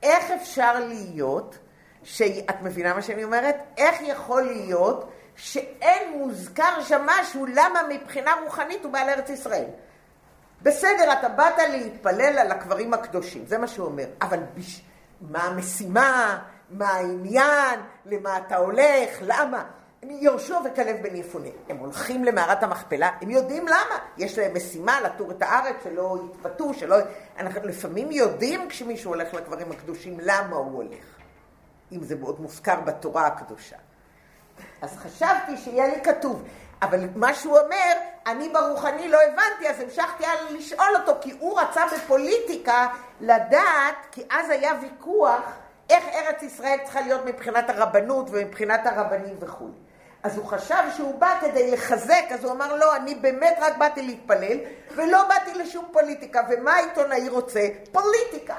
[0.02, 1.58] איך אפשר להיות,
[2.02, 3.56] שאת מבינה מה שאני אומרת?
[3.76, 9.64] איך יכול להיות שאין מוזכר שם משהו למה מבחינה רוחנית הוא בא לארץ ישראל?
[10.62, 14.82] בסדר, אתה באת להתפלל על הקברים הקדושים, זה מה שהוא אומר, אבל בש...
[15.20, 16.38] מה המשימה?
[16.70, 17.80] מה העניין?
[18.06, 19.18] למה אתה הולך?
[19.20, 19.64] למה?
[20.02, 23.98] יהושע וכלב בן יפונה, הם הולכים למערת המכפלה, הם יודעים למה.
[24.18, 26.96] יש להם משימה לתור את הארץ, שלא יתפתו, שלא...
[27.38, 31.04] אנחנו לפעמים יודעים כשמישהו הולך לקברים הקדושים למה הוא הולך,
[31.92, 33.76] אם זה מאוד מוזכר בתורה הקדושה.
[34.82, 36.42] אז חשבתי שיהיה לי כתוב.
[36.82, 37.92] אבל מה שהוא אומר,
[38.26, 42.88] אני ברוחני לא הבנתי, אז המשכתי על לשאול אותו, כי הוא רצה בפוליטיקה
[43.20, 45.42] לדעת, כי אז היה ויכוח
[45.90, 49.68] איך ארץ ישראל צריכה להיות מבחינת הרבנות ומבחינת הרבנים וכו'.
[50.22, 54.02] אז הוא חשב שהוא בא כדי לחזק, אז הוא אמר, לא, אני באמת רק באתי
[54.02, 54.58] להתפלל,
[54.96, 56.40] ולא באתי לשום פוליטיקה.
[56.50, 57.68] ומה העיתונאי רוצה?
[57.92, 58.56] פוליטיקה.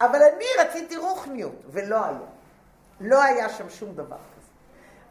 [0.00, 2.18] אבל אני רציתי רוחניות, ולא היה.
[3.00, 4.16] לא היה שם שום דבר.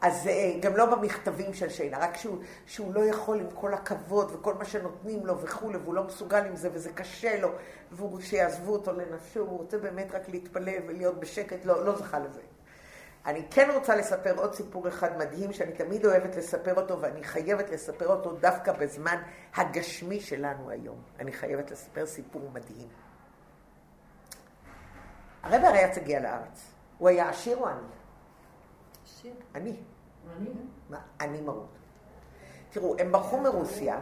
[0.01, 4.31] אז אה, גם לא במכתבים של שינה, רק שהוא, שהוא לא יכול עם כל הכבוד
[4.33, 7.49] וכל מה שנותנים לו וכולי, והוא לא מסוגל עם זה וזה קשה לו,
[7.91, 12.41] והוא שיעזבו אותו לנפשו, הוא רוצה באמת רק להתפלל ולהיות בשקט, לא, לא זכה לזה.
[13.25, 17.69] אני כן רוצה לספר עוד סיפור אחד מדהים, שאני תמיד אוהבת לספר אותו, ואני חייבת
[17.69, 19.21] לספר אותו דווקא בזמן
[19.55, 21.01] הגשמי שלנו היום.
[21.19, 22.88] אני חייבת לספר סיפור מדהים.
[25.43, 26.71] הרב הריאץ הגיע לארץ.
[26.97, 27.88] הוא היה עשיר או עני?
[29.28, 29.42] עשיר.
[29.56, 29.76] עני.
[30.38, 30.50] אני?
[30.90, 30.98] מה?
[31.22, 31.68] אני מרות.
[32.70, 34.00] תראו, הם ברחו מרוסיה,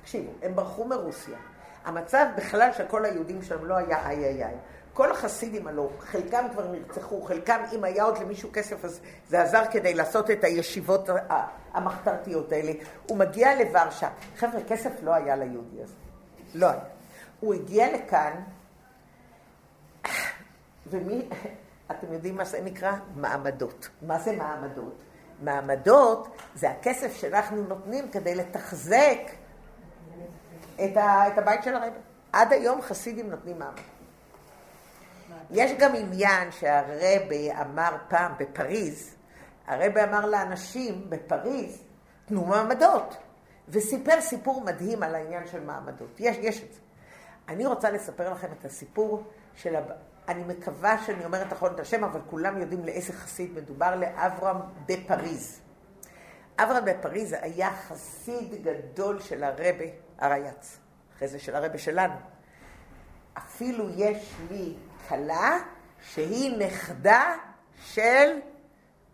[0.00, 1.38] תקשיבו, הם ברחו מרוסיה.
[1.84, 4.54] המצב בכלל של כל היהודים שם לא היה איי איי איי.
[4.92, 9.62] כל החסידים הלא, חלקם כבר נרצחו, חלקם, אם היה עוד למישהו כסף, אז זה עזר
[9.70, 11.08] כדי לעשות את הישיבות
[11.72, 12.72] המחתרתיות האלה.
[13.06, 14.10] הוא מגיע לוורשה.
[14.36, 15.94] חבר'ה, כסף לא היה ליהודי הזה.
[16.54, 16.80] לא היה.
[17.40, 18.32] הוא הגיע לכאן,
[20.86, 21.28] ומי,
[21.90, 22.92] אתם יודעים מה זה נקרא?
[23.16, 23.88] מעמדות.
[24.02, 24.94] מה זה מעמדות?
[25.42, 29.18] מעמדות זה הכסף שאנחנו נותנים כדי לתחזק
[30.74, 31.92] את, ה, את הבית של הרב.
[32.32, 33.80] עד היום חסידים נותנים מעמד.
[35.50, 39.14] יש גם עניין שהרבה אמר פעם בפריז,
[39.66, 41.82] הרבה אמר לאנשים בפריז,
[42.24, 43.16] תנו מעמדות.
[43.68, 46.20] וסיפר סיפור מדהים על העניין של מעמדות.
[46.20, 46.80] יש, יש את זה.
[47.48, 49.22] אני רוצה לספר לכם את הסיפור
[49.54, 49.74] של...
[50.30, 55.60] אני מקווה שאני אומרת נכון את השם, אבל כולם יודעים לאיזה חסיד מדובר, לאברהם בפריז.
[56.58, 59.84] אברהם בפריז היה חסיד גדול של הרבה
[60.18, 60.78] הרייץ,
[61.16, 62.14] אחרי זה של הרבה שלנו.
[63.38, 64.74] אפילו יש לי
[65.08, 65.58] כלה
[66.02, 67.36] שהיא נכדה
[67.76, 68.38] של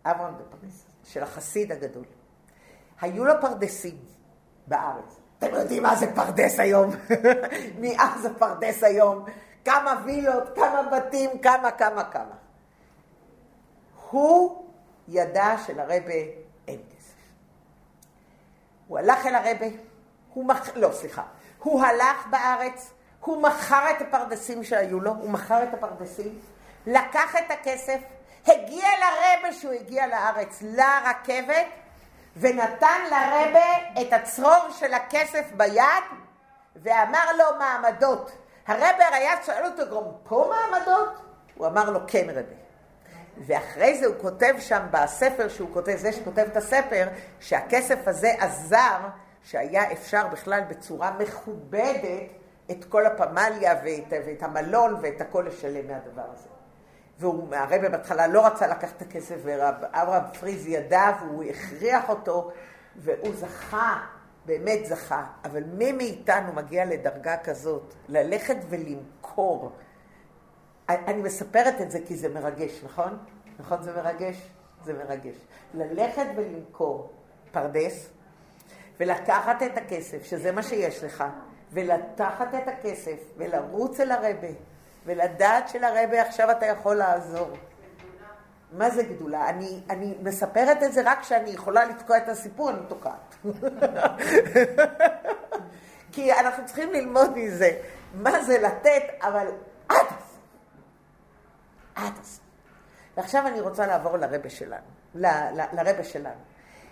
[0.05, 2.05] אברהם בפריז, של החסיד הגדול.
[3.01, 3.97] היו לו פרדסים
[4.67, 5.19] בארץ.
[5.37, 6.89] אתם יודעים מה זה פרדס היום?
[7.79, 9.25] מי אז זה פרדס היום?
[9.67, 12.35] כמה וילות, כמה בתים, כמה, כמה, כמה.
[14.09, 14.65] הוא
[15.07, 16.13] ידע שלרבה
[16.67, 17.13] אין כסף.
[18.87, 19.65] הוא הלך אל הרבה,
[20.33, 20.69] הוא מח...
[20.75, 21.23] לא, סליחה.
[21.59, 26.39] הוא הלך בארץ, הוא מכר את הפרדסים שהיו לו, הוא מכר את הפרדסים,
[26.85, 27.99] לקח את הכסף,
[28.45, 31.67] הגיע לרבה שהוא הגיע לארץ, לרכבת,
[32.37, 36.03] ונתן לרבה את הצרור של הכסף ביד,
[36.75, 38.46] ואמר לו מעמדות.
[38.67, 41.09] הרבה היה שואל אותו גם פה מעמדות?
[41.57, 42.55] הוא אמר לו כן רבה.
[43.45, 47.07] ואחרי זה הוא כותב שם בספר שהוא כותב, זה שכותב את הספר,
[47.39, 48.97] שהכסף הזה עזר,
[49.43, 52.29] שהיה אפשר בכלל בצורה מכובדת
[52.71, 56.47] את כל הפמליה ואת, ואת המלון ואת הכל לשלם מהדבר הזה.
[57.49, 62.51] והרבא בהתחלה לא רצה לקחת את הכסף, ואברהם פריז ידע והוא הכריח אותו,
[62.95, 63.97] והוא זכה,
[64.47, 65.25] באמת זכה.
[65.45, 69.71] אבל מי מאיתנו מגיע לדרגה כזאת, ללכת ולמכור?
[70.89, 73.17] אני מספרת את זה כי זה מרגש, נכון?
[73.59, 74.49] נכון זה מרגש?
[74.85, 75.35] זה מרגש.
[75.73, 77.13] ללכת ולמכור
[77.51, 78.09] פרדס,
[78.99, 81.23] ולקחת את הכסף, שזה מה שיש לך,
[81.71, 84.47] ולתחת את הכסף, ולרוץ אל הרבה,
[85.05, 87.49] ולדעת שלרבה עכשיו אתה יכול לעזור.
[88.71, 89.49] מה זה גדולה?
[89.49, 93.35] אני, אני מספרת את זה רק כשאני יכולה לתקוע את הסיפור, אני תוקעת.
[96.11, 97.69] כי אנחנו צריכים ללמוד מזה
[98.13, 99.47] מה זה לתת, אבל
[99.89, 100.37] עד הסוף.
[101.95, 102.39] עד הסוף.
[103.17, 104.81] ועכשיו אני רוצה לעבור לרבה שלנו,
[105.15, 106.39] ל- ל- לרבה שלנו.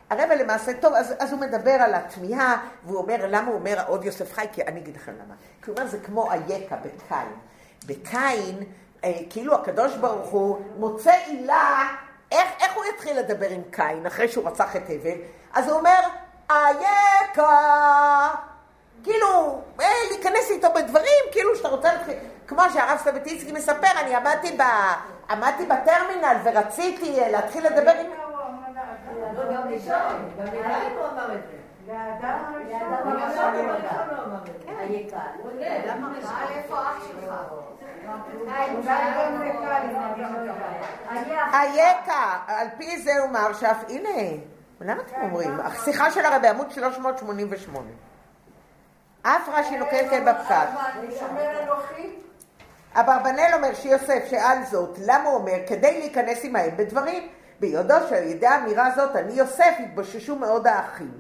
[0.10, 4.06] הרבה למעשה, טוב, אז, אז הוא מדבר על התמיהה, והוא אומר, למה הוא אומר עוד
[4.06, 4.46] יוסף חי?
[4.52, 5.36] כי אני אגיד לכם למה.
[5.62, 7.28] כי הוא אומר, זה כמו אייכה בקין.
[7.88, 8.64] בקין,
[9.30, 11.88] כאילו הקדוש ברוך הוא מוצא עילה,
[12.32, 15.18] איך, איך הוא יתחיל לדבר עם קין אחרי שהוא רצח את הבל?
[15.54, 16.00] אז הוא אומר,
[16.50, 18.36] אייכה.
[19.04, 22.16] כאילו, אה, להיכנס איתו בדברים, כאילו שאתה רוצה להתחיל,
[22.48, 24.62] כמו שהרב סטבטינסקי מספר, אני עמדתי, ב,
[25.30, 28.06] עמדתי בטרמינל ורציתי אה, להתחיל לדבר עם...
[29.36, 29.96] לא, לישון
[30.98, 31.66] הוא אמר את זה.
[31.88, 32.54] לאדם
[35.68, 36.36] לאדם הראשון.
[41.54, 44.42] אייכה, על פי זה הוא אמר שאף, הנה,
[44.82, 45.60] למה אתם אומרים?
[45.60, 47.88] השיחה של הרבי, עמוד 388.
[49.22, 50.66] אף רש"י נוקט כן בפקד.
[51.08, 52.16] ושומר אנוכי,
[52.94, 55.54] אברבנאל אומר שיוסף שאל זאת, למה הוא אומר?
[55.68, 57.28] כדי להיכנס עמהם בדברים.
[57.60, 61.12] ביודעו שעל ידי האמירה הזאת, אני יוסף, התבוששו מאוד האחים.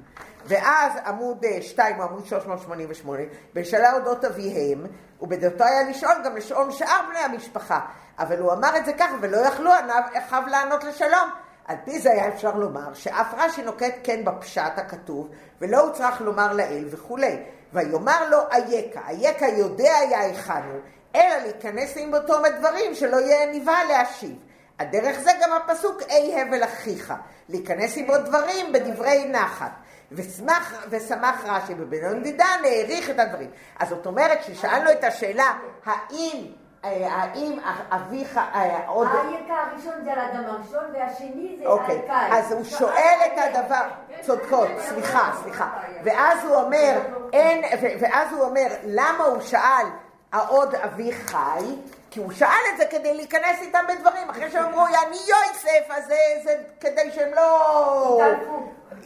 [0.46, 4.86] ואז עמוד 2 או עמוד 388, בשאלה אודות אביהם,
[5.22, 7.80] ובדעתו היה לשאול גם לשאול שאר בני המשפחה.
[8.20, 9.72] אבל הוא אמר את זה ככה, ולא יכלו
[10.14, 11.30] אחיו לענות לשלום.
[11.66, 15.30] על פי זה היה אפשר לומר שאף רש"י נוקט כן בפשט הכתוב,
[15.62, 17.38] ולא הוא צריך לומר לאל וכולי.
[17.74, 20.80] ויאמר לו אייכה, אייכה יודע היה היכן הוא,
[21.16, 24.36] אלא להיכנס עם אותו דברים שלא יהיה נבהל להשיב.
[24.80, 27.14] הדרך זה גם הפסוק אי הבל אחיך,
[27.50, 29.72] להיכנס עמו דברים בדברי נחת.
[30.12, 33.50] ושמח, ושמח רש"י בבן דידן העריך את הדברים.
[33.80, 35.54] אז זאת אומרת ששאלנו את השאלה,
[35.86, 36.46] האם,
[36.86, 37.60] אה, האם
[37.91, 39.08] אביך אה, עוד...
[39.08, 42.02] היקל הראשון זה על האדם הראשון, והשני זה אוקיי.
[42.10, 43.82] אז הוא שואל את הדבר,
[44.22, 45.70] צודקות, סליחה, סליחה.
[46.04, 47.00] ואז הוא אומר,
[47.34, 47.63] אין,
[48.00, 49.86] ואז הוא אומר, למה הוא שאל
[50.32, 51.76] העוד אבי חי?
[52.15, 56.06] כי הוא שאל את זה כדי להיכנס איתם בדברים, אחרי שהם אמרו, אני יוסף, אז
[56.06, 58.22] זה, זה כדי שהם לא...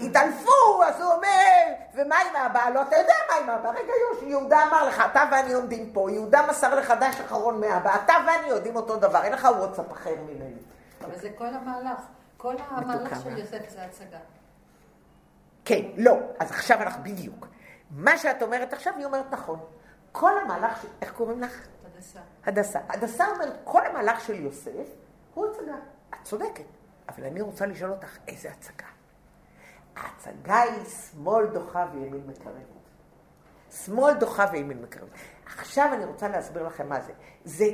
[0.01, 0.83] התעלפו.
[0.87, 2.69] אז הוא אומר, ומה עם האבא?
[2.69, 3.69] לא, אתה יודע מה עם האבא.
[3.69, 8.13] רגע, יהודה אמר לך, אתה ואני עומדים פה, יהודה מסר לך דש אחרון מאבא, אתה
[8.27, 10.53] ואני יודעים אותו דבר, אין לך וואטסאפ אחר ממני.
[11.05, 11.99] אבל זה כל המהלך.
[12.37, 13.23] כל המהלך.
[13.23, 14.17] של יוסף זה הצגה.
[15.65, 16.17] כן, לא.
[16.39, 17.47] אז עכשיו אנחנו בדיוק.
[17.91, 19.59] מה שאת אומרת עכשיו, היא אומרת נכון.
[20.11, 21.67] כל המהלך, איך קוראים לך?
[21.95, 22.19] הדסה.
[22.45, 22.79] הדסה.
[22.89, 24.87] הדסה אומרת, כל המהלך של יוסף
[25.33, 25.75] הוא הצגה.
[26.09, 26.63] את צודקת.
[27.09, 28.85] אבל אני רוצה לשאול אותך, איזה הצגה?
[30.01, 32.79] ההצגה היא שמאל דוחה וימין מקרבת.
[33.85, 35.09] שמאל דוחה וימין מקרבת.
[35.57, 37.11] עכשיו אני רוצה להסביר לכם מה זה.
[37.45, 37.65] זה,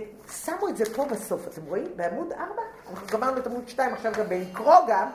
[0.45, 1.87] שמו את זה פה בסוף, אתם רואים?
[1.95, 2.43] בעמוד 4?
[2.91, 5.09] אנחנו גמרנו את עמוד 2, עכשיו גם בלקרוא גם,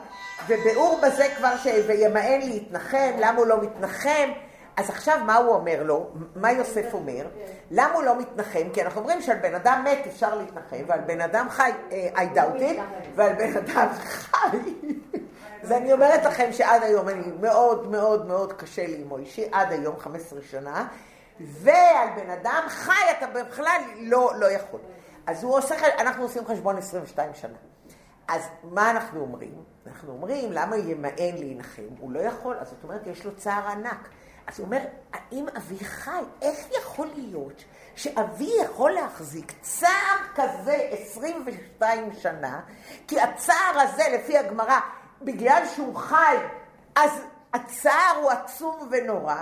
[0.47, 1.67] וביאור בזה כבר ש...
[1.87, 4.31] וימאן להתנחם, למה הוא לא מתנחם?
[4.77, 6.09] אז עכשיו מה הוא אומר לו?
[6.35, 7.27] מה יוסף אומר?
[7.71, 8.69] למה הוא לא מתנחם?
[8.73, 11.71] כי אנחנו אומרים שעל בן אדם מת אפשר להתנחם, ועל בן אדם חי,
[12.15, 12.79] I doubt it,
[13.15, 14.57] ועל בן אדם חי.
[15.63, 19.71] אז אני אומרת לכם שעד היום אני מאוד מאוד מאוד קשה לי עם מוישי, עד
[19.71, 20.87] היום 15 שנה,
[21.39, 24.79] ועל בן אדם חי אתה בכלל לא, לא יכול.
[25.27, 27.57] אז הוא עושה, אנחנו עושים חשבון 22 שנה.
[28.27, 29.63] אז מה אנחנו אומרים?
[29.87, 31.81] אנחנו אומרים, למה ימאן להנחם?
[31.99, 34.09] הוא לא יכול, אז זאת אומרת, יש לו צער ענק.
[34.47, 34.79] אז הוא אומר,
[35.13, 36.23] האם אבי חי?
[36.41, 37.63] איך יכול להיות
[37.95, 42.61] שאבי יכול להחזיק צער כזה 22 שנה?
[43.07, 44.79] כי הצער הזה, לפי הגמרא,
[45.23, 46.37] בגלל שהוא חי,
[46.95, 47.11] אז
[47.53, 49.35] הצער הוא עצום ונורא,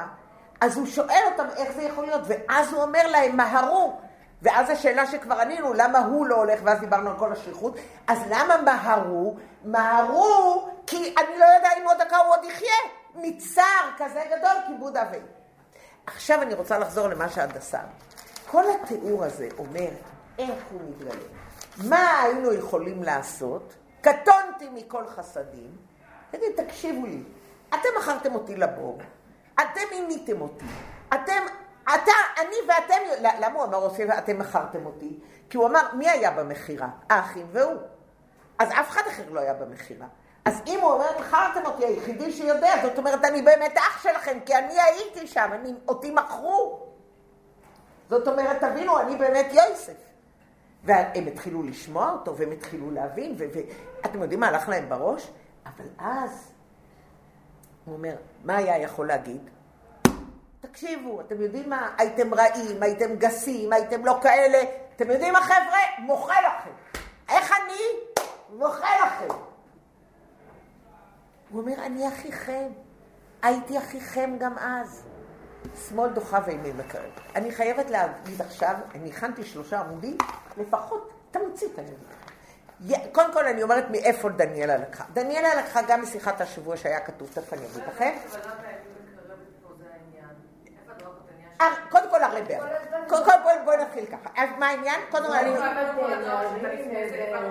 [0.61, 3.99] אז הוא שואל אותם איך זה יכול להיות, ואז הוא אומר להם, מהרו.
[4.41, 7.75] ואז השאלה שכבר ענינו, למה הוא לא הולך, ואז דיברנו על כל השליחות,
[8.07, 9.35] אז למה מהרו?
[9.65, 12.75] מהרו כי אני לא יודע אם עוד דקה הוא עוד יחיה,
[13.15, 15.17] מצער כזה גדול, כיבוד אבי.
[16.05, 17.79] עכשיו אני רוצה לחזור למה שהדסה.
[18.51, 19.89] כל התיאור הזה אומר
[20.39, 21.25] איך הוא מתגלה.
[21.77, 23.73] מה היינו יכולים לעשות?
[24.01, 25.77] קטונתי מכל חסדים.
[26.31, 27.23] תגיד, תקשיבו לי,
[27.69, 28.97] אתם מכרתם אותי לבור,
[29.53, 30.65] אתם מיניתם אותי,
[31.09, 31.43] אתם,
[31.83, 35.19] אתה, אני ואתם, למה הוא אמר עושה ואתם מכרתם אותי?
[35.49, 36.87] כי הוא אמר, מי היה במכירה?
[37.09, 37.77] האחים והוא.
[38.59, 40.07] אז אף אחד אחר לא היה במכירה.
[40.45, 44.55] אז אם הוא אומר, מכרתם אותי, היחידי שיודע, זאת אומרת, אני באמת אח שלכם, כי
[44.55, 46.87] אני הייתי שם, אני, אותי מכרו.
[48.09, 50.08] זאת אומרת, תבינו, אני באמת יוסף.
[50.83, 55.31] והם התחילו לשמוע אותו, והם התחילו להבין, ואתם יודעים מה הלך להם בראש?
[55.65, 56.51] אבל אז,
[57.85, 59.49] הוא אומר, מה היה יכול להגיד?
[60.61, 61.89] תקשיבו, אתם יודעים מה?
[61.97, 64.57] הייתם רעים, הייתם גסים, הייתם לא כאלה.
[64.95, 65.79] אתם יודעים מה, חבר'ה?
[65.99, 66.99] מוחה לכם.
[67.29, 67.81] איך אני?
[68.57, 69.33] מוחה לכם.
[71.49, 72.67] הוא אומר, אני אחיכם.
[73.41, 75.03] הייתי אחיכם גם אז.
[75.89, 77.09] שמאל דוחה וימין מקרב.
[77.35, 80.17] אני חייבת להגיד עכשיו, אני הכנתי שלושה עמודים,
[80.57, 81.91] לפחות תמצית אני.
[82.87, 85.03] י- קודם כל אני אומרת מאיפה דניאלה לקחה.
[85.13, 88.11] דניאלה לקחה גם משיחת השבוע שהיה כתוב, תכף אני אגיד לכם.
[91.61, 92.47] אה, קודם כל הרב
[93.07, 94.29] קודם כל בואי- בואי נתחיל ככה.
[94.37, 94.99] אז מה העניין?
[95.11, 95.55] קודם כל אני...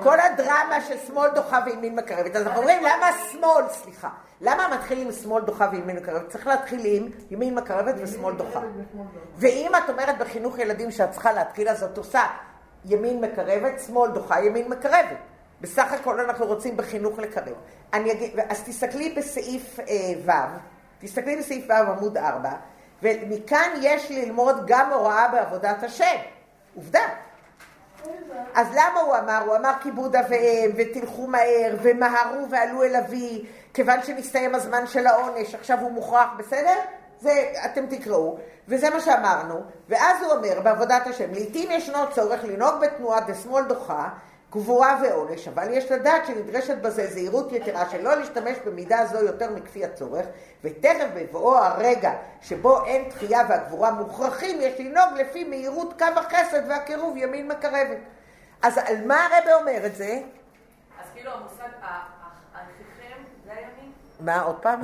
[0.02, 2.36] כל הדרמה של שמאל דוחה וימין מקרבת.
[2.36, 4.08] אז אנחנו אומרים, למה שמאל, סליחה,
[4.40, 6.28] למה מתחיל עם שמאל דוחה וימין מקרבת?
[6.28, 8.60] צריך להתחיל עם ימין מקרבת ושמאל דוחה.
[9.36, 12.22] ואם את אומרת בחינוך ילדים שאת צריכה להתחיל, אז את עושה
[12.84, 15.16] ימין מקרבת, שמאל דוחה, ימין מקרבת.
[15.60, 17.54] בסך הכל אנחנו רוצים בחינוך לקרב.
[17.92, 19.84] אני אגיד, אז תסתכלי בסעיף אה,
[20.26, 20.30] ו',
[21.00, 22.50] תסתכלי בסעיף ו' עמוד 4,
[23.02, 26.16] ומכאן יש ללמוד גם הוראה בעבודת השם.
[26.74, 27.08] עובדה.
[28.54, 29.42] אז למה הוא אמר?
[29.46, 35.54] הוא אמר כיבוד אביהם, ותלכו מהר, ומהרו ועלו אל אבי, כיוון שנסתיים הזמן של העונש,
[35.54, 36.74] עכשיו הוא מוכרח, בסדר?
[37.20, 42.74] זה, אתם תקראו, וזה מה שאמרנו, ואז הוא אומר בעבודת השם, לעתים ישנו צורך לנהוג
[42.80, 44.08] בתנועה דשמאל דוחה,
[44.52, 49.84] גבורה ועונש, אבל יש לדעת שנדרשת בזה זהירות יתרה שלא להשתמש במידה זו יותר מכפי
[49.84, 50.26] הצורך,
[50.64, 57.16] ותכף בבואו הרגע שבו אין תחייה והגבורה מוכרחים, יש לנהוג לפי מהירות קו החסד והקירוב
[57.16, 57.98] ימין מקרבת.
[58.62, 60.20] אז על מה הרבה אומר את זה?
[61.00, 63.92] אז כאילו המושג, האחיכם, זה הימין?
[64.20, 64.80] מה, עוד פעם?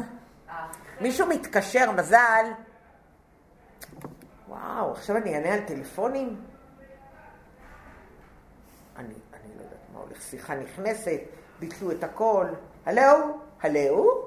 [1.01, 2.45] מישהו מתקשר, מזל.
[4.49, 6.45] וואו, עכשיו אני אענה על טלפונים?
[8.97, 9.84] אני, אני לא יודעת מה הולך,
[10.21, 11.21] שיחה נכנסת,
[11.61, 12.47] ביטלו את הכל.
[12.87, 13.39] הלו?
[13.63, 14.25] הלו?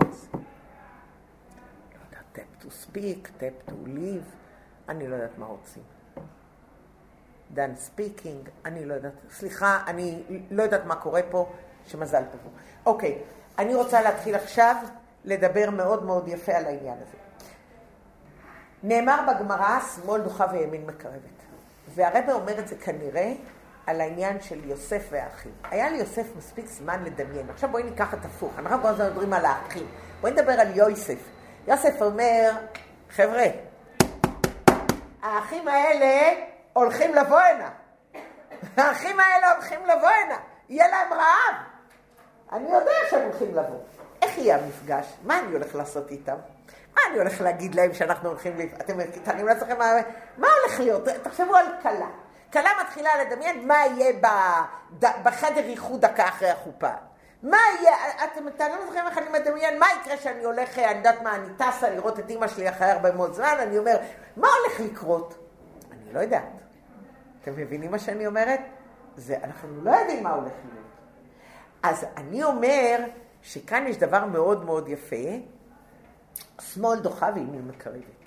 [0.00, 0.06] לא
[2.34, 4.36] tap to speak, tap to leave,
[4.88, 5.82] אני לא יודעת מה רוצים.
[7.54, 11.52] done speaking, אני לא יודעת, סליחה, אני לא יודעת מה קורה פה,
[11.86, 12.50] שמזל תבוא.
[12.86, 13.22] אוקיי,
[13.58, 14.76] אני רוצה להתחיל עכשיו
[15.24, 17.16] לדבר מאוד מאוד יפה על העניין הזה.
[18.82, 21.41] נאמר בגמרא, שמאל דוחה וימין מקרבת.
[21.94, 23.32] והרבא אומר את זה כנראה
[23.86, 25.52] על העניין של יוסף והאחים.
[25.70, 27.50] היה ליוסף מספיק זמן לדמיין.
[27.50, 29.86] עכשיו בואי ניקח את הפוך, אנחנו כל הזמן מדברים על האחים.
[30.20, 31.18] בואי נדבר על יוסף.
[31.68, 32.50] יוסף אומר,
[33.10, 33.46] חבר'ה,
[35.22, 36.40] האחים האלה
[36.72, 37.70] הולכים לבוא הנה.
[38.76, 40.36] האחים האלה הולכים לבוא הנה.
[40.68, 41.54] יהיה להם רעב.
[42.52, 43.78] אני יודע שהם הולכים לבוא.
[44.22, 45.06] איך יהיה המפגש?
[45.24, 46.36] מה אני הולך לעשות איתם?
[46.96, 48.58] מה אני הולך להגיד להם שאנחנו הולכים...
[48.80, 49.92] אתם מתארים לעצמכם מה...
[50.38, 51.08] מה הולך להיות?
[51.08, 52.08] תחשבו על כלה.
[52.52, 54.26] כלה מתחילה לדמיין מה יהיה ב...
[55.22, 56.90] בחדר איחוד דקה אחרי החופה.
[57.42, 61.34] מה יהיה, אתם מתארים לעצמכם איך אני מדמיין, מה יקרה שאני הולך, אני יודעת מה,
[61.34, 63.96] אני טסה לראות את אימא שלי אחרי הרבה מאוד זמן, אני אומר,
[64.36, 65.34] מה הולך לקרות?
[65.92, 66.42] אני לא יודעת.
[67.42, 68.60] אתם מבינים מה שאני אומרת?
[69.16, 70.86] זה, אנחנו לא יודעים מה הולך להיות.
[71.82, 72.98] אז אני אומר
[73.42, 75.16] שכאן יש דבר מאוד מאוד יפה,
[76.60, 78.22] שמאל דוחה וימין מקרבת.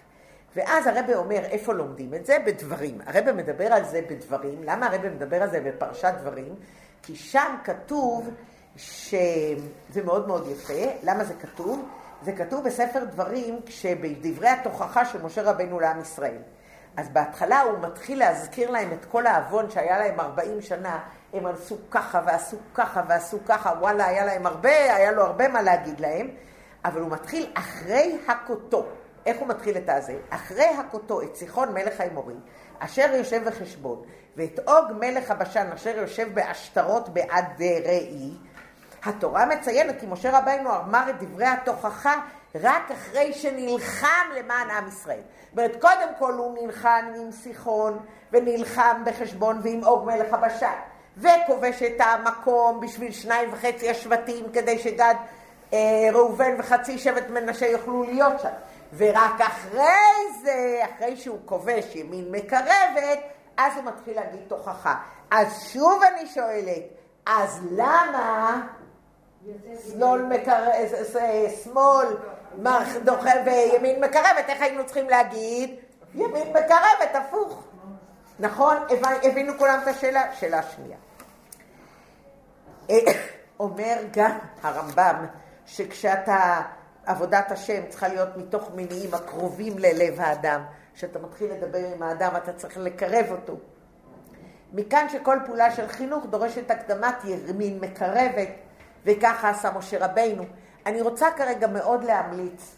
[0.55, 2.37] ואז הרבה אומר, איפה לומדים את זה?
[2.45, 3.01] בדברים.
[3.05, 4.63] הרבה מדבר על זה בדברים.
[4.63, 6.55] למה הרבה מדבר על זה בפרשת דברים?
[7.03, 8.29] כי שם כתוב
[8.75, 10.91] שזה מאוד מאוד יפה.
[11.03, 11.89] למה זה כתוב?
[12.21, 16.37] זה כתוב בספר דברים כשבדברי התוכחה של משה רבנו לעם ישראל.
[16.97, 20.99] אז בהתחלה הוא מתחיל להזכיר להם את כל העוון שהיה להם 40 שנה,
[21.33, 25.61] הם עשו ככה ועשו ככה ועשו ככה, וואלה, היה להם הרבה, היה לו הרבה מה
[25.61, 26.29] להגיד להם,
[26.85, 28.85] אבל הוא מתחיל אחרי הכותו.
[29.25, 30.17] איך הוא מתחיל את הזה?
[30.29, 32.35] אחרי הכותו, את סיחון מלך האמורי,
[32.79, 34.01] אשר יושב בחשבון,
[34.35, 38.31] ואת אוג מלך הבשן, אשר יושב בעשתרות בעד ראי,
[39.03, 42.15] התורה מציינת כי משה רבינו אמר את דברי התוכחה
[42.55, 45.19] רק אחרי שנלחם למען עם ישראל.
[45.19, 47.99] זאת אומרת, קודם כל הוא נלחם עם סיחון,
[48.31, 50.75] ונלחם בחשבון ועם אוג מלך הבשן,
[51.17, 55.15] וכובש את המקום בשביל שניים וחצי השבטים, כדי שגד,
[56.13, 58.49] ראובן וחצי שבט מנשה יוכלו להיות שם.
[58.97, 63.19] ורק אחרי זה, אחרי שהוא כובש ימין מקרבת,
[63.57, 64.95] אז הוא מתחיל להגיד תוכחה.
[65.31, 66.83] אז שוב אני שואלת,
[67.25, 68.61] אז למה
[69.89, 70.71] שמאל מקרב,
[71.63, 72.07] שמאל
[73.03, 75.75] דוחה וימין מקרבת, איך היינו צריכים להגיד?
[76.13, 77.63] ימין מקרבת, הפוך.
[78.39, 78.77] נכון?
[79.23, 80.35] הבינו כולם את השאלה?
[80.35, 80.97] שאלה שנייה.
[83.59, 85.25] אומר גם הרמב"ם,
[85.65, 86.61] שכשאתה,
[87.05, 90.61] עבודת השם צריכה להיות מתוך מניעים הקרובים ללב האדם.
[90.93, 93.57] כשאתה מתחיל לדבר עם האדם, אתה צריך לקרב אותו.
[94.73, 98.49] מכאן שכל פעולה של חינוך דורשת הקדמת ימין מקרבת,
[99.05, 100.43] וככה עשה משה רבינו.
[100.85, 102.75] אני רוצה כרגע מאוד להמליץ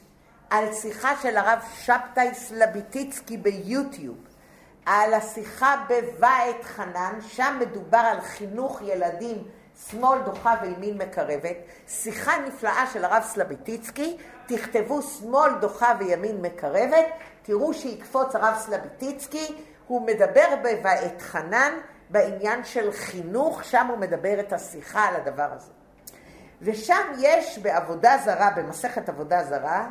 [0.50, 4.18] על שיחה של הרב שבתאי סלביטיצקי ביוטיוב,
[4.86, 9.44] על השיחה בבית חנן, שם מדובר על חינוך ילדים
[9.86, 11.58] שמאל דוחה וימין מקרבת,
[11.88, 17.06] שיחה נפלאה של הרב סלביטיצקי, תכתבו שמאל דוחה וימין מקרבת,
[17.42, 19.56] תראו שיקפוץ הרב סלביטיצקי,
[19.88, 21.74] הוא מדבר בבית חנן
[22.10, 25.72] בעניין של חינוך, שם הוא מדבר את השיחה על הדבר הזה.
[26.62, 29.90] ושם יש בעבודה זרה, במסכת עבודה זרה,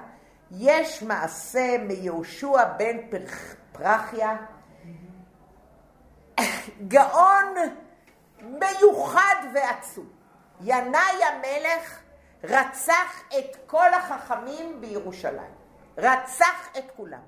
[0.51, 4.37] יש מעשה מיהושע בן פרח- פרחיה,
[6.89, 7.55] גאון
[8.47, 10.09] מיוחד ועצום.
[10.61, 12.01] ינאי המלך
[12.45, 15.55] רצח את כל החכמים בירושלים.
[15.99, 17.21] רצח את כולם.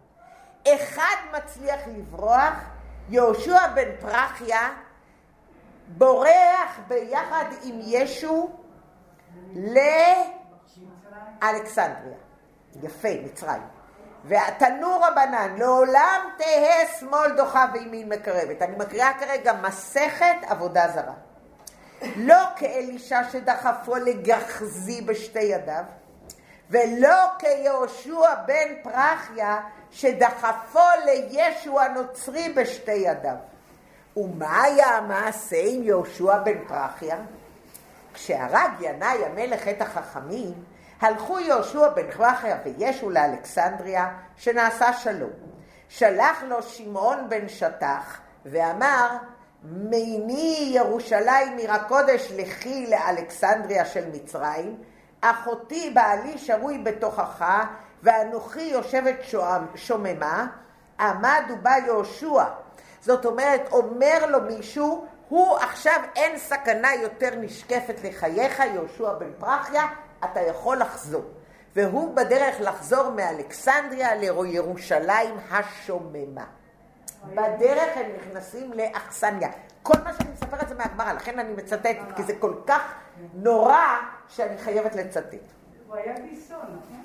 [0.69, 2.55] אחד מצליח לברוח,
[3.09, 4.69] יהושע בן פרחיה
[5.89, 8.51] בורח ביחד עם ישו
[11.43, 12.17] לאלכסנדריה.
[12.83, 13.78] יפה, מצרים.
[14.29, 18.63] והתנו רבנן, לעולם תהא שמאל דוחה וימין מקרבת.
[18.63, 21.15] אני מקריאה כרגע מסכת עבודה זרה.
[22.17, 25.85] לא כאלישע שדחפו לגחזי בשתי ידיו,
[26.71, 29.61] ולא כיהושע בן פרחיה
[29.91, 33.37] שדחפו לישו הנוצרי בשתי ידיו.
[34.17, 37.17] ומה היה המעשה עם יהושע בן פרחיה?
[38.15, 40.55] כשהרג ינאי המלך את החכמים,
[41.01, 45.31] הלכו יהושע בן פרחיה וישו לאלכסנדריה, שנעשה שלום.
[45.89, 49.09] שלח לו שמעון בן שטח, ואמר,
[49.63, 54.77] מיני ירושלים עיר הקודש לכי לאלכסנדריה של מצרים,
[55.21, 57.45] אחותי בעלי שרוי בתוכך,
[58.03, 59.17] ואנוכי יושבת
[59.75, 60.47] שוממה,
[61.01, 62.45] עמד ובא יהושע.
[63.01, 69.87] זאת אומרת, אומר לו מישהו, הוא עכשיו אין סכנה יותר נשקפת לחייך, יהושע בן פרחיה,
[70.25, 71.23] אתה יכול לחזור.
[71.77, 76.45] והוא בדרך לחזור מאלכסנדריה לירושלים השוממה.
[77.35, 79.49] בדרך הם נכנסים לאכסניה.
[79.83, 82.95] כל מה שאני מספרת זה מהגמרא, לכן אני מצטטת, כי זה כל כך
[83.35, 83.85] נורא
[84.29, 85.35] שאני חייבת לצטט.
[85.87, 87.05] הוא היה ביסון, נכון?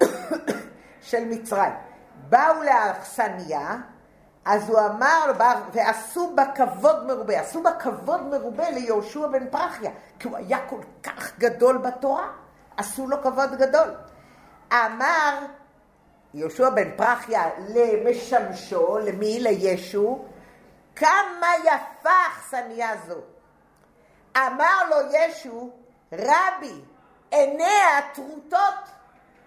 [1.08, 1.72] של מצרים.
[2.28, 3.76] באו לאכסניה,
[4.44, 5.32] אז הוא אמר,
[5.72, 10.80] ועשו בה כבוד מרובה, עשו בה כבוד מרובה ליהושע בן פרחיה, כי הוא היה כל
[11.02, 12.28] כך גדול בתורה,
[12.76, 13.94] עשו לו כבוד גדול.
[14.72, 15.38] אמר
[16.34, 19.40] יהושע בן פרחיה למשמשו, למי?
[19.40, 20.24] לישו,
[20.96, 23.18] כמה יפה אכסניה זו.
[24.36, 25.70] אמר לו ישו,
[26.12, 26.80] רבי,
[27.30, 28.74] עיניה טרוטות.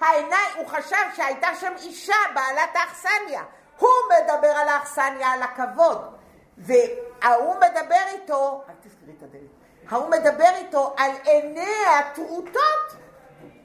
[0.01, 3.43] העיניים, הוא חשב שהייתה שם אישה בעלת האכסניה.
[3.79, 6.13] הוא מדבר על האכסניה, על הכבוד.
[6.57, 9.49] וההוא מדבר איתו, אל תסגרי את הדלת,
[9.89, 12.95] ההוא מדבר איתו על עיניה טרוטות.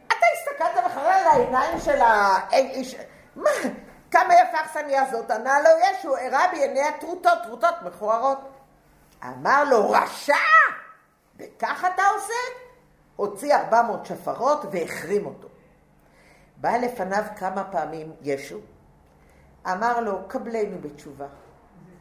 [0.07, 2.97] אתה הסתכלת בכלל על העיניים של האיש...
[3.37, 3.51] מה?
[4.11, 5.31] כמה יפה האכסניה הזאת?
[5.31, 8.39] ענה לו ישו, הראה בעיניה טרוטות, טרוטות מכוערות.
[9.25, 10.35] אמר לו, רשע!
[11.37, 12.35] וכך אתה עושה?
[13.17, 15.49] הוציא ארבע מאות שפרות והחרים אותו.
[16.57, 18.59] בא לפניו כמה פעמים ישו,
[19.67, 21.27] אמר לו, קבלני בתשובה,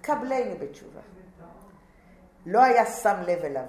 [0.01, 1.01] קבלני בתשובה.
[2.45, 3.65] לא היה שם לב אליו.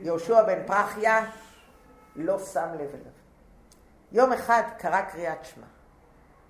[0.00, 1.24] יהושע בן פרחיה
[2.16, 3.12] לא שם לב אליו.
[4.12, 5.66] יום אחד קרא קריאת שמע,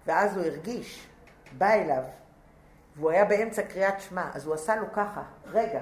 [0.07, 1.07] ואז הוא הרגיש,
[1.59, 2.03] בא אליו,
[2.97, 5.81] והוא היה באמצע קריאת שמע, אז הוא עשה לו ככה, רגע,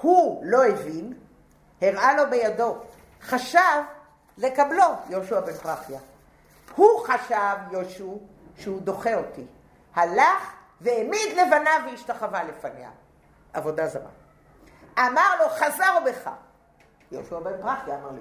[0.00, 1.14] הוא לא הבין,
[1.82, 2.76] הראה לו בידו,
[3.22, 3.82] חשב
[4.38, 6.00] לקבלו, יהושע בן פרחיה.
[6.76, 8.04] הוא חשב, יהושע,
[8.56, 9.46] שהוא דוחה אותי.
[9.96, 12.90] הלך והעמיד לבניו והשתחווה לפניה.
[13.52, 14.10] עבודה זרה.
[14.98, 16.30] אמר לו, חזר בך.
[17.12, 18.20] יהושע בן פרחיה אמר לי.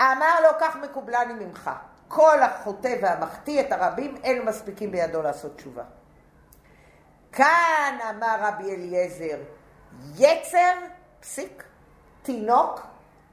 [0.00, 1.70] אמר לו, כך מקובלני ממך.
[2.08, 5.82] כל החוטא והמחטיא את הרבים, אין מספיקים בידו לעשות תשובה.
[7.32, 9.38] כאן אמר רבי אליעזר,
[10.14, 10.72] יצר,
[11.20, 11.64] פסיק,
[12.22, 12.80] תינוק,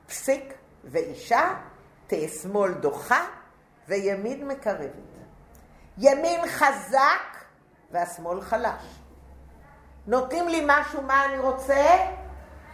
[0.08, 1.54] פסיק, ואישה,
[2.08, 3.26] תהיה שמאל דוחה
[3.88, 4.91] וימין מקרבת.
[5.98, 7.36] ימין חזק
[7.91, 8.83] והשמאל חלש.
[10.07, 11.85] נותנים לי משהו, מה אני רוצה?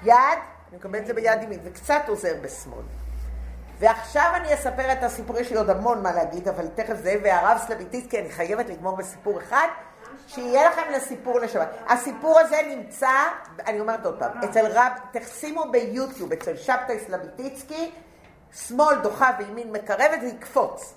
[0.03, 0.15] יד,
[0.69, 2.83] אני מקבל את זה ביד ימין, וקצת עוזר בשמאל.
[3.79, 7.57] ועכשיו אני אספר את הסיפור, יש לי עוד המון מה להגיד, אבל תכף זה, והרב
[7.67, 9.67] סלביטיסקי, אני חייבת לגמור בסיפור אחד,
[10.27, 11.69] שיהיה לכם לסיפור לשבת.
[11.87, 13.11] הסיפור הזה נמצא,
[13.67, 17.91] אני אומרת עוד פעם, אצל רב, תשימו ביוטיוב, אצל שבתאי סלביטיצקי,
[18.53, 20.93] שמאל דוחה וימין מקרבת, זה יקפוץ.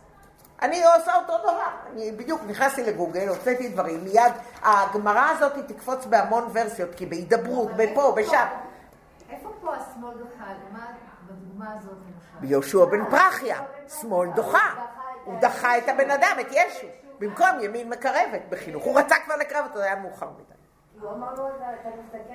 [0.62, 4.32] אני עושה אותו דבר, אני בדיוק נכנסתי לגוגל, הוצאתי דברים, מיד
[4.62, 8.46] הגמרא הזאת תקפוץ בהמון ורסיות, כי בהידברות, בפה, בשם.
[9.30, 10.44] איפה פה השמאל דוחה?
[10.72, 10.86] מה
[11.26, 12.40] בדוגמה הזאת למשל?
[12.40, 13.62] ביהושע בן פרחיה,
[14.00, 14.74] שמאל דוחה.
[15.24, 16.86] הוא דחה את הבן אדם, את ישו,
[17.18, 18.84] במקום ימין מקרבת בחינוך.
[18.84, 20.56] הוא רצה כבר לקרב אותו, זה היה מאוחר מדי.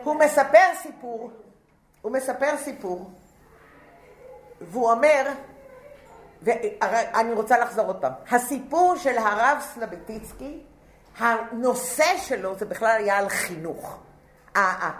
[0.03, 1.31] הוא מספר סיפור,
[2.01, 3.11] הוא מספר סיפור,
[4.61, 5.27] והוא אומר,
[6.41, 10.61] ואני רוצה לחזור עוד פעם, הסיפור של הרב סלביטיצקי,
[11.17, 13.99] הנושא שלו זה בכלל היה על חינוך.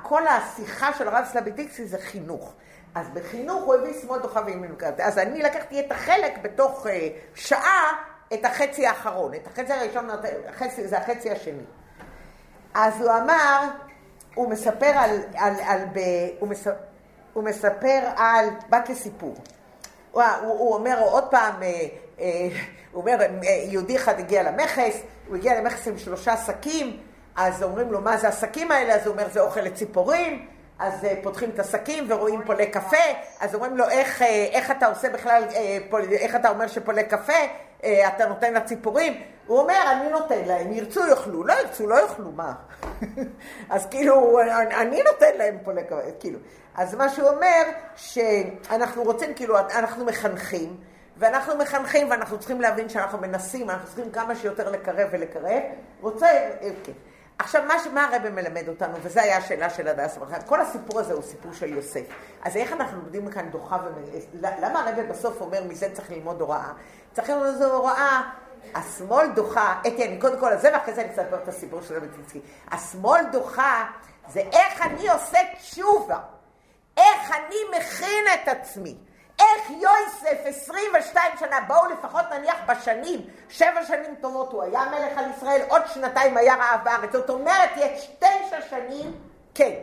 [0.01, 2.53] כל השיחה של הרב סלביטיקסי זה חינוך.
[2.95, 4.99] אז בחינוך הוא הביא שמאל וימין וקראת.
[4.99, 6.89] אז אני לקחתי את החלק בתוך uh,
[7.35, 7.91] שעה,
[8.33, 9.33] את החצי האחרון.
[9.33, 10.09] את החצי הראשון,
[10.47, 11.63] החצי, זה החצי השני.
[12.73, 13.67] אז הוא אמר,
[14.35, 15.99] הוא מספר על, על, על ב,
[16.39, 16.67] הוא, מס,
[17.33, 19.35] הוא מספר על, בת לסיפור.
[20.11, 21.87] הוא, הוא, הוא אומר עוד פעם, אה,
[22.19, 22.47] אה,
[22.91, 26.97] הוא אומר, יהודי אחד הגיע למכס, הוא הגיע למכס עם שלושה שקים,
[27.35, 28.95] אז אומרים לו, מה זה השקים האלה?
[28.95, 30.45] אז הוא אומר, זה אוכל לציפורים.
[30.79, 32.97] אז uh, פותחים את השקים ורואים פולי קפה,
[33.39, 35.55] אז אומרים לו, איך, uh, איך אתה עושה בכלל, uh,
[35.89, 37.33] פול, איך אתה אומר שפולי קפה,
[37.81, 39.21] uh, אתה נותן לציפורים?
[39.51, 42.53] הוא אומר, אני נותן להם, ירצו יאכלו, לא ירצו לא יאכלו, מה?
[43.69, 46.39] אז כאילו, אני, אני נותן להם פולי קפה, כאילו.
[46.75, 47.63] אז מה שהוא אומר,
[47.95, 50.77] שאנחנו רוצים, כאילו, אנחנו מחנכים,
[51.17, 55.61] ואנחנו מחנכים ואנחנו צריכים להבין שאנחנו מנסים, אנחנו צריכים כמה שיותר לקרב ולקרב.
[56.01, 56.27] רוצה,
[56.83, 56.91] כן.
[57.39, 61.13] עכשיו, מה, מה הרב מלמד אותנו, וזו הייתה השאלה של הדס ברכה, כל הסיפור הזה
[61.13, 62.03] הוא סיפור של יוסף.
[62.43, 64.01] אז איך אנחנו לומדים כאן דוחה ו...
[64.41, 66.71] למה הרב בסוף אומר, מזה צריך ללמוד הוראה?
[67.13, 68.21] צריך ללמוד הוראה.
[68.75, 71.97] השמאל דוחה, אתי, אני קודם כל על זה, ואחרי זה אני אספר את הסיפור של
[71.97, 72.07] רבי
[72.71, 73.85] השמאל דוחה
[74.27, 76.19] זה איך אני עושה תשובה,
[76.97, 78.95] איך אני מכין את עצמי.
[79.39, 85.25] איך יויסף 22 שנה, בואו לפחות נניח בשנים, שבע שנים טובות הוא היה מלך על
[85.37, 89.13] ישראל, עוד שנתיים היה רעב בארץ, זאת אומרת יש תשע שנים,
[89.55, 89.73] כן.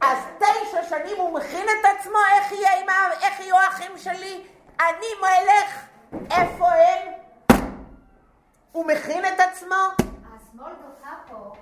[0.00, 2.86] אז תשע שנים הוא מכין את עצמו, איך, יהיה עם,
[3.22, 4.46] איך יהיו האחים שלי?
[4.80, 5.84] אני מלך,
[6.30, 7.21] איפה הם?
[8.72, 9.74] הוא מכין את עצמו?
[9.98, 11.52] השמאל דוחה פה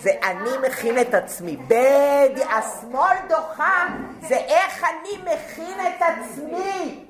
[0.00, 1.56] זה אני מכין את עצמי.
[1.56, 2.40] בד...
[2.50, 3.86] השמאל דוחה
[4.20, 7.06] זה איך אני מכין את עצמי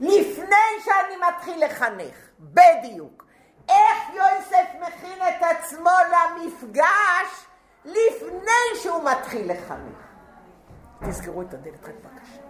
[0.00, 2.14] לפני שאני מתחיל לחנך.
[2.40, 3.24] בדיוק.
[3.68, 7.46] איך יוסף מכין את עצמו למפגש
[7.84, 9.96] לפני שהוא מתחיל לחנך.
[11.06, 12.40] תזכרו את הדלת רק בבקשה.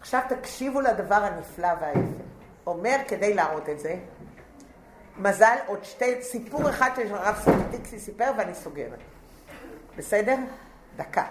[0.00, 2.22] עכשיו תקשיבו לדבר הנפלא והיפה.
[2.66, 3.96] אומר כדי להראות את זה,
[5.20, 8.98] מזל, עוד שתי, סיפור אחד של הרב סמטיקסי סיפר ואני סוגרת.
[9.96, 10.36] בסדר?
[10.96, 11.26] דקה.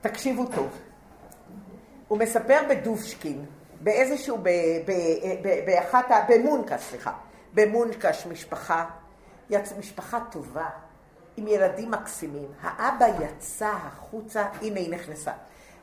[0.00, 0.78] תקשיבו טוב.
[2.08, 3.44] הוא מספר בדובשקין,
[3.80, 4.48] באיזשהו, ב,
[4.86, 4.92] ב,
[5.66, 6.26] באחת, ה...
[6.28, 7.12] במונקש, סליחה,
[7.54, 8.84] במונקש משפחה,
[9.50, 9.72] יצ...
[9.78, 10.68] משפחה טובה,
[11.36, 12.48] עם ילדים מקסימים.
[12.60, 15.32] האבא יצא החוצה, הנה היא נכנסה.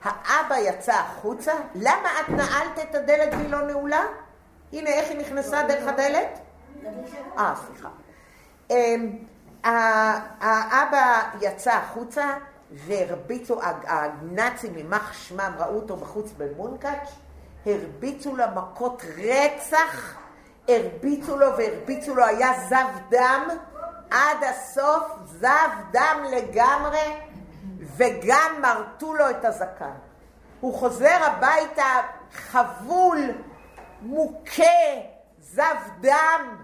[0.04, 4.06] האבא יצא החוצה, למה את נעלת את הדלת והיא לא נעולה?
[4.74, 6.40] הנה, איך היא נכנסה דרך הדלת?
[7.38, 7.90] אה, סליחה.
[8.70, 9.18] אמ,
[9.64, 12.34] האבא יצא החוצה
[12.72, 17.10] והרביצו, הנאצים, יימח שמם, ראו אותו בחוץ במונקאץ',
[17.66, 20.16] הרביצו לו מכות רצח,
[20.68, 23.48] הרביצו לו והרביצו לו, היה זב דם
[24.12, 27.33] עד הסוף, זב דם לגמרי.
[27.96, 29.96] וגם מרטו לו את הזקן.
[30.60, 32.02] הוא חוזר הביתה
[32.34, 33.20] חבול,
[34.02, 34.64] מוכה,
[35.40, 36.64] זב דם,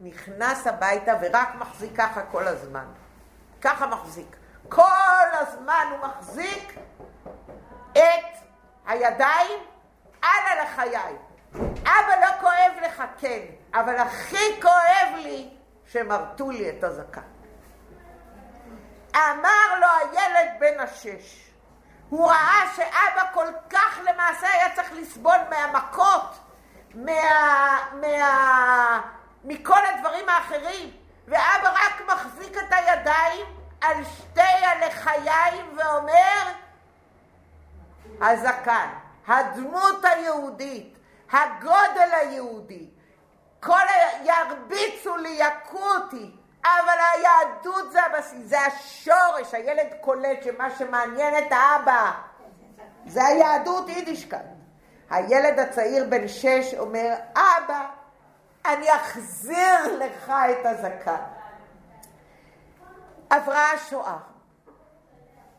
[0.00, 2.84] נכנס הביתה ורק מחזיק ככה כל הזמן.
[3.60, 4.36] ככה מחזיק.
[4.68, 6.78] כל הזמן הוא מחזיק
[7.92, 7.98] את
[8.86, 9.60] הידיים,
[10.24, 11.16] אנא לחיי.
[11.82, 13.40] אבא לא כואב לך, כן,
[13.74, 15.50] אבל הכי כואב לי
[15.86, 17.37] שמרטו לי את הזקן.
[19.30, 21.48] אמר לו הילד בן השש.
[22.08, 26.38] הוא ראה שאבא כל כך למעשה היה צריך לסבול מהמכות,
[26.94, 29.00] מה, מה,
[29.44, 30.90] מכל הדברים האחרים,
[31.28, 33.46] ואבא רק מחזיק את הידיים
[33.80, 36.52] על שתי הלחיים ואומר,
[38.20, 38.88] הזקן,
[39.26, 40.98] הדמות היהודית,
[41.32, 42.86] הגודל היהודי,
[43.60, 44.08] כל ה...
[44.24, 46.30] ירביצו לי, יכו אותי,
[46.64, 52.10] אבל היהדות זה הבסיס, זה השורש, הילד קולט שמה שמעניין את האבא
[53.06, 54.42] זה היהדות יידישקייט.
[55.10, 57.86] הילד הצעיר בן שש אומר, אבא,
[58.66, 61.24] אני אחזיר לך את הזקן.
[63.30, 64.16] עברה השואה.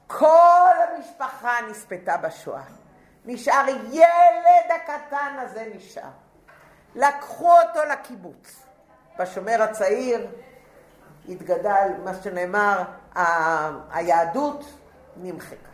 [0.07, 2.63] כל המשפחה נספתה בשואה.
[3.25, 6.09] נשאר ילד הקטן הזה נשאר.
[6.95, 8.63] לקחו אותו לקיבוץ.
[9.19, 10.27] בשומר הצעיר
[11.29, 12.83] התגדל, מה שנאמר,
[13.91, 14.65] היהדות
[15.17, 15.69] נמחקה.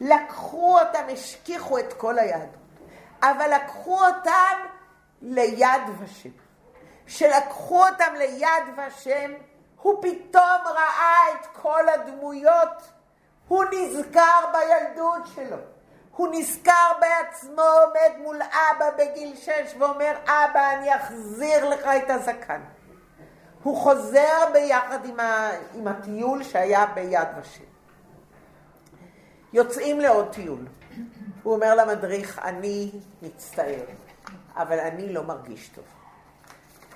[0.00, 2.54] לקחו אותם, השכיחו את כל היהדות,
[3.22, 4.58] אבל לקחו אותם
[5.22, 6.30] ליד ושם.
[7.06, 9.32] כשלקחו אותם ליד ושם,
[9.82, 12.88] הוא פתאום ראה את כל הדמויות,
[13.48, 15.56] הוא נזכר בילדות שלו.
[16.16, 22.60] הוא נזכר בעצמו, עומד מול אבא בגיל שש ואומר, אבא, אני אחזיר לך את הזקן.
[23.62, 27.64] הוא חוזר ביחד עם, ה, עם הטיול שהיה ביד ושם.
[29.52, 30.66] יוצאים לעוד טיול.
[31.42, 32.90] הוא אומר למדריך, אני
[33.22, 33.84] מצטער,
[34.54, 35.84] אבל אני לא מרגיש טוב.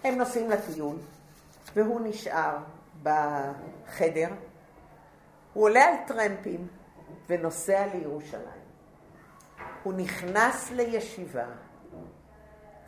[0.04, 0.96] הם נוסעים לטיול,
[1.76, 2.56] והוא נשאר
[3.02, 4.28] בחדר.
[5.52, 6.68] הוא עולה על טרמפים
[7.28, 8.62] ונוסע לירושלים.
[9.82, 11.46] הוא נכנס לישיבה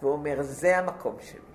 [0.02, 1.53] ואומר, זה המקום שלי,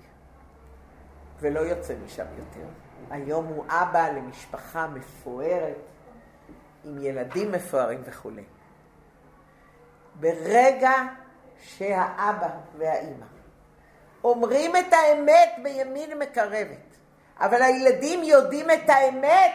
[1.40, 2.66] ולא יוצא משם יותר.
[3.10, 5.76] היום הוא אבא למשפחה מפוארת,
[6.84, 8.44] עם ילדים מפוארים וכולי.
[10.20, 10.92] ברגע
[11.60, 13.26] שהאבא והאימא
[14.24, 16.96] אומרים את האמת בימין מקרבת,
[17.38, 19.52] אבל הילדים יודעים את האמת,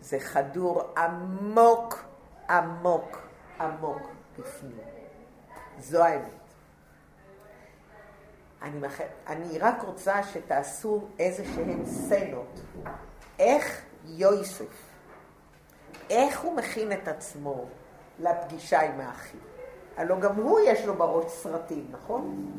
[0.00, 2.04] זה חדור עמוק,
[2.50, 3.18] עמוק,
[3.60, 4.02] עמוק
[4.38, 4.78] בפנים.
[5.78, 6.39] זו האמת.
[8.62, 9.00] אני, מח...
[9.26, 12.60] אני רק רוצה שתעשו איזה שהן סצנות.
[13.38, 14.90] איך יויסף,
[16.10, 17.64] איך הוא מכין את עצמו
[18.18, 19.40] לפגישה עם האחים?
[19.96, 22.52] הלוא גם הוא יש לו בראש סרטים, נכון?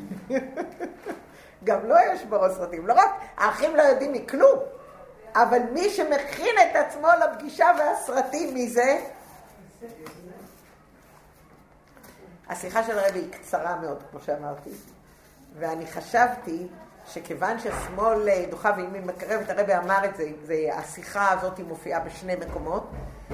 [1.64, 2.88] גם לו יש בראש סרטים.
[2.88, 4.60] לא רק, האחים לא יודעים מכלום,
[5.36, 9.06] אבל מי שמכין את עצמו לפגישה והסרטים, מי זה?
[12.50, 14.70] השיחה של הרבי היא קצרה מאוד, כמו שאמרתי,
[15.56, 16.68] ואני חשבתי
[17.08, 22.36] שכיוון ששמאל אה, דוחה וימין מקרבת, הרבי אמר את זה, זה, השיחה הזאת מופיעה בשני
[22.36, 22.90] מקומות.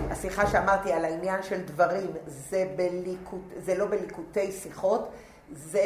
[0.10, 5.12] השיחה שאמרתי על העניין של דברים, זה, בליקוט, זה לא בליקוטי שיחות,
[5.52, 5.84] זה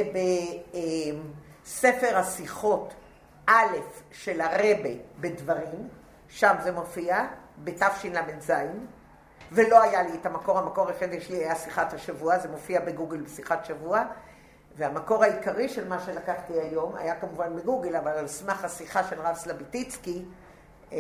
[1.64, 2.94] בספר השיחות
[3.48, 3.78] א'
[4.12, 5.90] של הרבה בדברים,
[6.28, 7.26] שם זה מופיע,
[7.64, 8.52] בתשל"ז.
[9.52, 13.66] ולא היה לי את המקור, המקור היחידי שלי היה שיחת השבוע, זה מופיע בגוגל בשיחת
[13.66, 14.04] שבוע,
[14.78, 19.36] והמקור העיקרי של מה שלקחתי היום היה כמובן בגוגל, אבל על סמך השיחה של הרב
[19.36, 20.26] סלביטיצקי,
[20.92, 20.98] אה,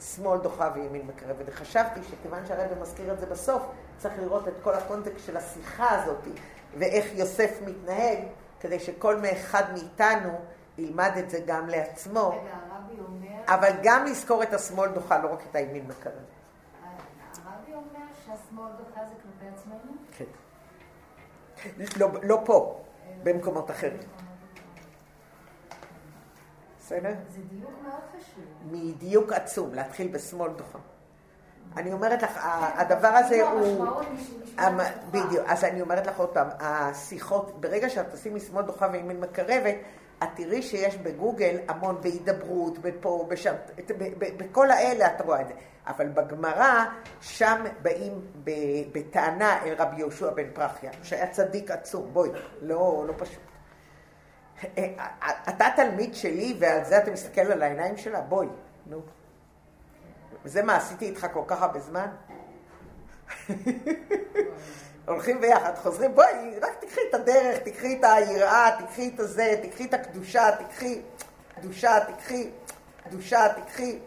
[0.00, 1.44] שמאל דוחה וימין מקרבת.
[1.46, 3.62] וחשבתי שכיוון שהרבי מזכיר את זה בסוף,
[3.98, 6.28] צריך לראות את כל הקונטקסט של השיחה הזאת,
[6.78, 8.18] ואיך יוסף מתנהג,
[8.60, 10.38] כדי שכל אחד מאיתנו
[10.78, 12.28] ילמד את זה גם לעצמו.
[12.28, 12.40] רגע,
[12.70, 13.54] הרבי אומר...
[13.54, 16.14] אבל גם לזכור את השמאל דוחה, לא רק את הימין מקרבת.
[17.44, 19.92] הרבי אומר שהשמאל דוחה זה כלפי עצמנו?
[20.18, 20.24] כן.
[21.96, 22.80] לא, לא פה,
[23.22, 24.02] במקומות אחרים.
[26.78, 27.14] בסדר?
[27.28, 28.44] זה דיוק מאוד חשוב.
[28.70, 30.78] מדיוק עצום, להתחיל בשמאל דוחה.
[31.76, 32.38] אני אומרת לך,
[32.74, 33.86] הדבר הזה לא, הוא...
[35.10, 39.74] בדיוק, אז אני אומרת לך עוד פעם, השיחות, ברגע שאת תשימי שמאל דוחה וימין מקרבת,
[40.22, 43.54] את תראי שיש בגוגל המון בהידברות, בפה, בשם,
[44.16, 45.54] בכל האלה את רואה את זה.
[45.86, 46.84] אבל בגמרא,
[47.20, 48.20] שם באים
[48.92, 52.30] בטענה אל רבי יהושע בן פרחיה, שהיה צדיק עצום, בואי,
[52.62, 53.42] לא, לא פשוט.
[55.48, 58.20] אתה תלמיד שלי ועל זה אתה מסתכל על העיניים שלה?
[58.20, 58.48] בואי,
[58.86, 59.00] נו.
[60.44, 62.08] וזה מה, עשיתי איתך כל כך הרבה זמן?
[65.08, 69.84] הולכים ביחד, חוזרים, בואי, רק תקחי את הדרך, תקחי את היראה, תקחי את הזה, תקחי
[69.84, 71.00] את הקדושה, תקחי,
[71.54, 72.50] קדושה, תקחי,
[73.04, 73.98] קדושה, תקחי.